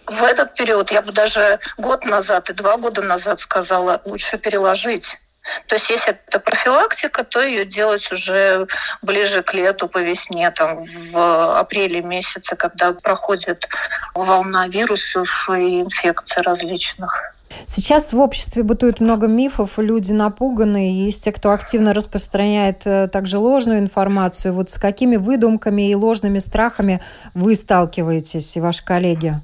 В 0.07 0.23
этот 0.23 0.55
период, 0.55 0.91
я 0.91 1.03
бы 1.03 1.13
даже 1.13 1.59
год 1.79 2.05
назад 2.05 2.51
и 2.51 2.53
два 2.53 2.77
года 2.77 3.03
назад 3.03 3.41
сказала, 3.41 4.01
лучше 4.05 4.39
переложить 4.39 5.19
то 5.67 5.75
есть 5.75 5.91
если 5.91 6.13
это 6.27 6.39
профилактика, 6.39 7.25
то 7.25 7.41
ее 7.41 7.65
делать 7.65 8.11
уже 8.13 8.67
ближе 9.03 9.43
к 9.43 9.55
лету, 9.55 9.89
по 9.89 9.99
весне, 9.99 10.51
там, 10.51 10.85
в 11.13 11.59
апреле 11.59 12.01
месяце, 12.03 12.55
когда 12.57 12.93
проходит 12.93 13.67
волна 14.15 14.69
вирусов 14.69 15.49
и 15.51 15.83
инфекций 15.83 16.43
различных. 16.43 17.35
Сейчас 17.67 18.13
в 18.13 18.19
обществе 18.19 18.63
бытует 18.63 19.01
много 19.01 19.27
мифов, 19.27 19.73
люди 19.77 20.13
напуганы, 20.13 20.91
и 20.91 21.05
есть 21.05 21.25
те, 21.25 21.33
кто 21.33 21.51
активно 21.51 21.93
распространяет 21.93 22.87
э, 22.87 23.09
также 23.09 23.39
ложную 23.39 23.79
информацию. 23.79 24.55
Вот 24.55 24.71
с 24.71 24.79
какими 24.79 25.17
выдумками 25.17 25.91
и 25.91 25.95
ложными 25.95 26.39
страхами 26.39 27.03
вы 27.35 27.55
сталкиваетесь 27.55 28.57
и 28.57 28.61
ваши 28.61 28.85
коллеги? 28.85 29.41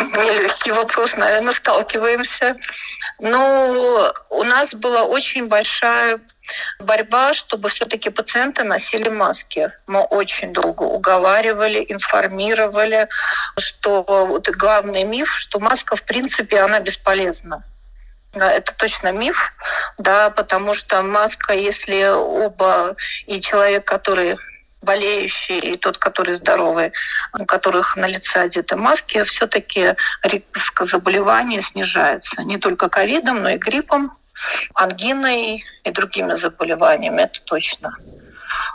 Нелегкий 0.00 0.72
вопрос, 0.72 1.16
наверное, 1.16 1.52
сталкиваемся. 1.52 2.56
Но 3.20 4.14
у 4.30 4.44
нас 4.44 4.72
была 4.72 5.02
очень 5.02 5.48
большая 5.48 6.20
борьба, 6.78 7.34
чтобы 7.34 7.68
все-таки 7.68 8.10
пациенты 8.10 8.62
носили 8.62 9.08
маски. 9.08 9.72
Мы 9.86 10.00
очень 10.00 10.52
долго 10.52 10.84
уговаривали, 10.84 11.84
информировали, 11.88 13.08
что 13.58 14.04
вот 14.04 14.48
главный 14.50 15.02
миф, 15.02 15.30
что 15.32 15.58
маска 15.58 15.96
в 15.96 16.04
принципе 16.04 16.60
она 16.60 16.78
бесполезна. 16.80 17.64
Это 18.34 18.72
точно 18.74 19.10
миф, 19.10 19.52
да, 19.96 20.30
потому 20.30 20.74
что 20.74 21.02
маска, 21.02 21.54
если 21.54 22.08
оба 22.08 22.94
и 23.26 23.40
человек, 23.40 23.84
который 23.84 24.36
болеющий 24.82 25.58
и 25.58 25.76
тот, 25.76 25.98
который 25.98 26.34
здоровый, 26.34 26.92
у 27.38 27.44
которых 27.44 27.96
на 27.96 28.06
лице 28.06 28.40
одеты 28.40 28.76
маски, 28.76 29.24
все-таки 29.24 29.94
риск 30.22 30.82
заболевания 30.84 31.62
снижается. 31.62 32.42
Не 32.42 32.58
только 32.58 32.88
ковидом, 32.88 33.42
но 33.42 33.50
и 33.50 33.58
гриппом, 33.58 34.16
ангиной 34.74 35.64
и 35.84 35.90
другими 35.90 36.34
заболеваниями, 36.34 37.22
это 37.22 37.40
точно. 37.42 37.96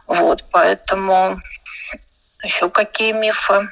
Вот, 0.08 0.44
поэтому 0.52 1.42
еще 2.44 2.70
какие 2.70 3.14
мифы? 3.14 3.70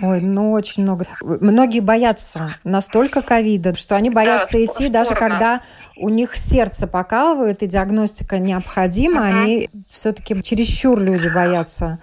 Ой, 0.00 0.20
ну 0.22 0.52
очень 0.52 0.84
много. 0.84 1.06
Многие 1.20 1.80
боятся 1.80 2.56
настолько 2.64 3.20
ковида, 3.20 3.74
что 3.74 3.94
они 3.94 4.08
боятся 4.08 4.56
да, 4.56 4.64
идти, 4.64 4.88
даже 4.88 5.14
когда 5.14 5.60
у 5.96 6.08
них 6.08 6.34
сердце 6.34 6.86
покалывает 6.86 7.62
и 7.62 7.66
диагностика 7.66 8.38
необходима, 8.38 9.20
угу. 9.20 9.26
они 9.26 9.70
все-таки 9.88 10.42
чересчур 10.42 10.98
люди 10.98 11.28
боятся. 11.28 11.98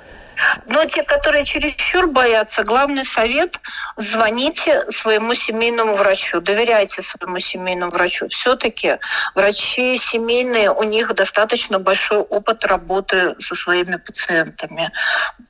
Но 0.66 0.86
те, 0.86 1.04
которые 1.04 1.46
чересчур 1.46 2.08
боятся, 2.08 2.64
главный 2.64 3.06
совет– 3.06 3.60
звоните 3.98 4.90
своему 4.92 5.36
семейному 5.36 5.96
врачу, 5.96 6.42
доверяйте 6.42 7.02
своему 7.02 7.40
семейному 7.40 7.92
врачу. 7.92 8.30
Все-таки 8.30 8.98
врачи 9.36 9.98
семейные, 9.98 10.72
у 10.72 10.84
них 10.84 11.14
достаточно 11.14 11.80
большой 11.80 12.20
опыт 12.20 12.66
работы 12.66 13.36
со 13.40 13.56
своими 13.56 13.98
пациентами. 13.98 14.92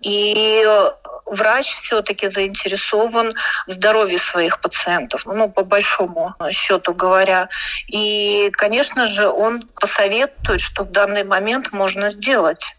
И 0.02 0.65
врач 1.25 1.75
все-таки 1.82 2.28
заинтересован 2.28 3.34
в 3.67 3.71
здоровье 3.71 4.17
своих 4.17 4.60
пациентов, 4.62 5.25
ну, 5.25 5.49
по 5.49 5.63
большому 5.63 6.34
счету 6.52 6.93
говоря. 6.93 7.49
И, 7.88 8.49
конечно 8.54 9.08
же, 9.08 9.28
он 9.30 9.67
посоветует, 9.80 10.62
что 10.62 10.84
в 10.84 10.91
данный 10.91 11.23
момент 11.23 11.71
можно 11.71 12.10
сделать. 12.10 12.75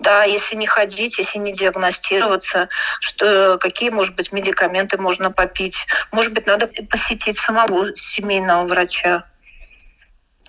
Да, 0.00 0.24
если 0.24 0.56
не 0.56 0.66
ходить, 0.66 1.18
если 1.18 1.38
не 1.38 1.52
диагностироваться, 1.52 2.70
что, 3.00 3.58
какие, 3.58 3.90
может 3.90 4.14
быть, 4.14 4.32
медикаменты 4.32 4.96
можно 4.96 5.30
попить. 5.30 5.86
Может 6.10 6.32
быть, 6.32 6.46
надо 6.46 6.68
посетить 6.88 7.38
самого 7.38 7.94
семейного 7.94 8.66
врача. 8.66 9.26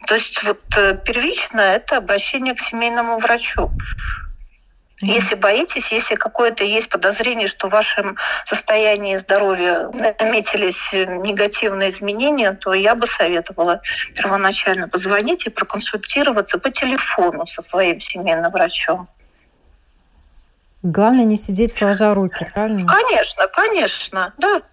То 0.07 0.15
есть 0.15 0.41
вот 0.43 0.61
э, 0.77 0.97
первично 1.05 1.59
это 1.59 1.97
обращение 1.97 2.55
к 2.55 2.61
семейному 2.61 3.17
врачу. 3.19 3.69
Если 5.01 5.35
боитесь, 5.35 5.91
если 5.91 6.15
какое-то 6.15 6.63
есть 6.63 6.87
подозрение, 6.87 7.47
что 7.47 7.67
в 7.67 7.71
вашем 7.71 8.17
состоянии 8.45 9.17
здоровья 9.17 9.89
наметились 10.19 10.93
негативные 10.93 11.89
изменения, 11.89 12.53
то 12.53 12.73
я 12.73 12.95
бы 12.95 13.05
советовала 13.07 13.81
первоначально 14.15 14.87
позвонить 14.87 15.45
и 15.45 15.49
проконсультироваться 15.49 16.57
по 16.57 16.69
телефону 16.69 17.47
со 17.47 17.61
своим 17.61 17.99
семейным 17.99 18.51
врачом. 18.51 19.09
Главное 20.83 21.25
не 21.25 21.35
сидеть 21.35 21.71
сложа 21.71 22.13
руки, 22.15 22.49
правильно? 22.53 22.87
Конечно, 22.87 23.47
конечно, 23.47 24.33
да. 24.39 24.63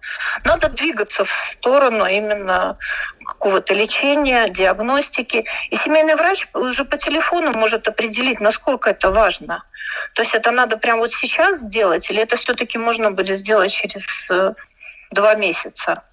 Надо 0.43 0.69
двигаться 0.69 1.23
в 1.23 1.31
сторону 1.31 2.05
именно 2.05 2.77
какого-то 3.23 3.75
лечения, 3.75 4.49
диагностики. 4.49 5.45
И 5.69 5.75
семейный 5.75 6.15
врач 6.15 6.47
уже 6.53 6.83
по 6.83 6.97
телефону 6.97 7.51
может 7.51 7.87
определить, 7.87 8.39
насколько 8.39 8.89
это 8.89 9.11
важно. 9.11 9.63
То 10.15 10.23
есть 10.23 10.33
это 10.33 10.49
надо 10.49 10.77
прямо 10.77 11.01
вот 11.01 11.11
сейчас 11.11 11.59
сделать, 11.59 12.09
или 12.09 12.21
это 12.23 12.37
все-таки 12.37 12.77
можно 12.77 13.11
будет 13.11 13.37
сделать 13.37 13.71
через 13.71 14.29
э, 14.31 14.53
два 15.11 15.35
месяца? 15.35 16.03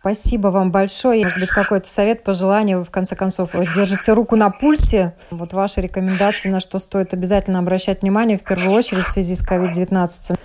Спасибо 0.00 0.48
вам 0.48 0.70
большое. 0.70 1.24
Может 1.24 1.38
быть, 1.38 1.50
какой-то 1.50 1.86
совет, 1.86 2.24
пожелание, 2.24 2.78
вы 2.78 2.84
в 2.84 2.90
конце 2.90 3.16
концов 3.16 3.50
держите 3.74 4.12
руку 4.14 4.34
на 4.34 4.48
пульсе. 4.48 5.14
Вот 5.30 5.52
ваши 5.52 5.82
рекомендации, 5.82 6.48
на 6.48 6.60
что 6.60 6.78
стоит 6.78 7.12
обязательно 7.12 7.58
обращать 7.58 8.00
внимание, 8.00 8.38
в 8.38 8.42
первую 8.42 8.72
очередь 8.72 9.04
в 9.04 9.10
связи 9.10 9.34
с 9.34 9.46
COVID-19. 9.46 10.38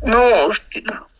Ну, 0.00 0.50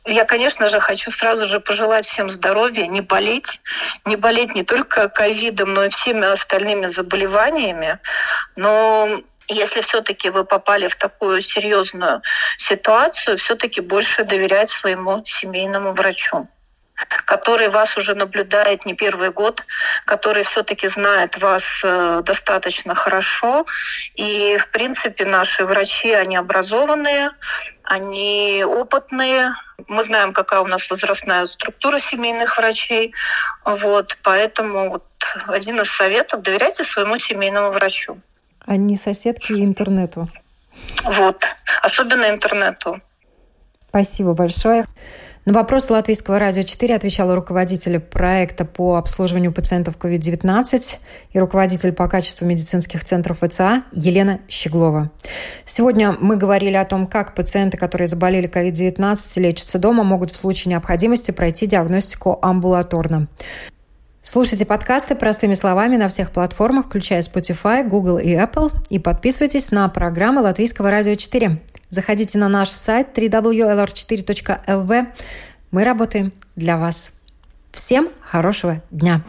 я, 0.07 0.25
конечно 0.25 0.71
же, 0.71 0.81
хочу 0.81 1.11
сразу 1.11 1.45
же 1.45 1.61
пожелать 1.61 2.07
всем 2.07 2.31
здоровья, 2.31 2.87
не 2.87 3.03
болеть, 3.03 3.61
не 4.07 4.17
болеть 4.17 4.55
не 4.55 4.63
только 4.63 5.11
ковидом, 5.11 5.75
но 5.75 5.85
и 5.85 5.91
всеми 5.91 6.25
остальными 6.25 6.87
заболеваниями. 6.87 7.99
Но 8.57 9.21
если 9.49 9.83
все-таки 9.83 10.31
вы 10.31 10.45
попали 10.45 10.89
в 10.89 10.97
такую 10.97 11.43
серьезную 11.43 12.23
ситуацию, 12.57 13.37
все-таки 13.37 13.83
больше 13.83 14.25
доверять 14.25 14.71
своему 14.71 15.23
семейному 15.27 15.93
врачу 15.93 16.49
который 17.25 17.69
вас 17.69 17.97
уже 17.97 18.15
наблюдает 18.15 18.87
не 18.87 18.95
первый 18.95 19.31
год, 19.31 19.65
который 20.05 20.45
все-таки 20.45 20.89
знает 20.89 21.39
вас 21.39 21.65
э, 21.85 22.23
достаточно 22.25 22.95
хорошо. 22.95 23.67
И, 24.15 24.57
в 24.59 24.69
принципе, 24.71 25.25
наши 25.25 25.65
врачи, 25.65 26.13
они 26.13 26.37
образованные, 26.37 27.31
они 27.85 28.65
опытные. 28.67 29.55
Мы 29.89 30.05
знаем, 30.05 30.33
какая 30.33 30.61
у 30.61 30.67
нас 30.67 30.89
возрастная 30.89 31.47
структура 31.47 31.99
семейных 31.99 32.57
врачей. 32.57 33.13
Вот, 33.65 34.17
поэтому 34.23 34.91
вот 34.91 35.05
один 35.49 35.81
из 35.81 35.91
советов– 35.91 36.41
доверяйте 36.43 36.85
своему 36.85 37.19
семейному 37.19 37.71
врачу 37.73 38.19
а 38.67 38.77
не 38.77 38.97
соседке 38.97 39.55
и 39.55 39.65
интернету. 39.65 40.29
Вот, 41.05 41.45
особенно 41.83 42.29
интернету. 42.29 43.01
Спасибо 43.89 44.35
большое. 44.35 44.87
На 45.47 45.53
вопрос 45.53 45.91
Латвийского 45.91 46.41
радио 46.41 46.65
4 46.65 46.97
отвечала 46.97 47.37
руководитель 47.37 48.01
проекта 48.01 48.65
по 48.65 48.97
обслуживанию 48.97 49.53
пациентов 49.53 49.95
COVID-19 49.97 50.99
и 51.31 51.39
руководитель 51.39 51.93
по 51.93 52.09
качеству 52.09 52.45
медицинских 52.47 53.05
центров 53.05 53.39
ВЦА 53.43 53.85
Елена 53.93 54.41
Щеглова. 54.49 55.13
Сегодня 55.65 56.17
мы 56.21 56.37
говорили 56.37 56.75
о 56.75 56.85
том, 56.85 57.07
как 57.07 57.37
пациенты, 57.37 57.77
которые 57.77 58.09
заболели 58.09 58.49
COVID-19 58.49 59.17
и 59.37 59.41
лечатся 59.41 59.79
дома, 59.79 60.03
могут 60.03 60.33
в 60.33 60.37
случае 60.37 60.71
необходимости 60.71 61.31
пройти 61.31 61.69
диагностику 61.69 62.41
амбулаторно. 62.43 63.29
Слушайте 64.23 64.67
подкасты 64.67 65.15
простыми 65.15 65.55
словами 65.55 65.97
на 65.97 66.09
всех 66.09 66.33
платформах, 66.33 66.87
включая 66.87 67.23
Spotify, 67.23 67.89
Google 67.89 68.19
и 68.19 68.31
Apple. 68.31 68.73
И 68.89 68.99
подписывайтесь 68.99 69.71
на 69.71 69.89
программы 69.89 70.41
Латвийского 70.41 70.91
радио 70.91 71.15
4. 71.15 71.61
Заходите 71.91 72.39
на 72.39 72.49
наш 72.49 72.69
сайт 72.71 73.17
www.lr4.lv. 73.17 75.07
Мы 75.71 75.85
работаем 75.85 76.33
для 76.57 76.77
вас. 76.77 77.13
Всем 77.73 78.09
хорошего 78.21 78.83
дня! 78.91 79.23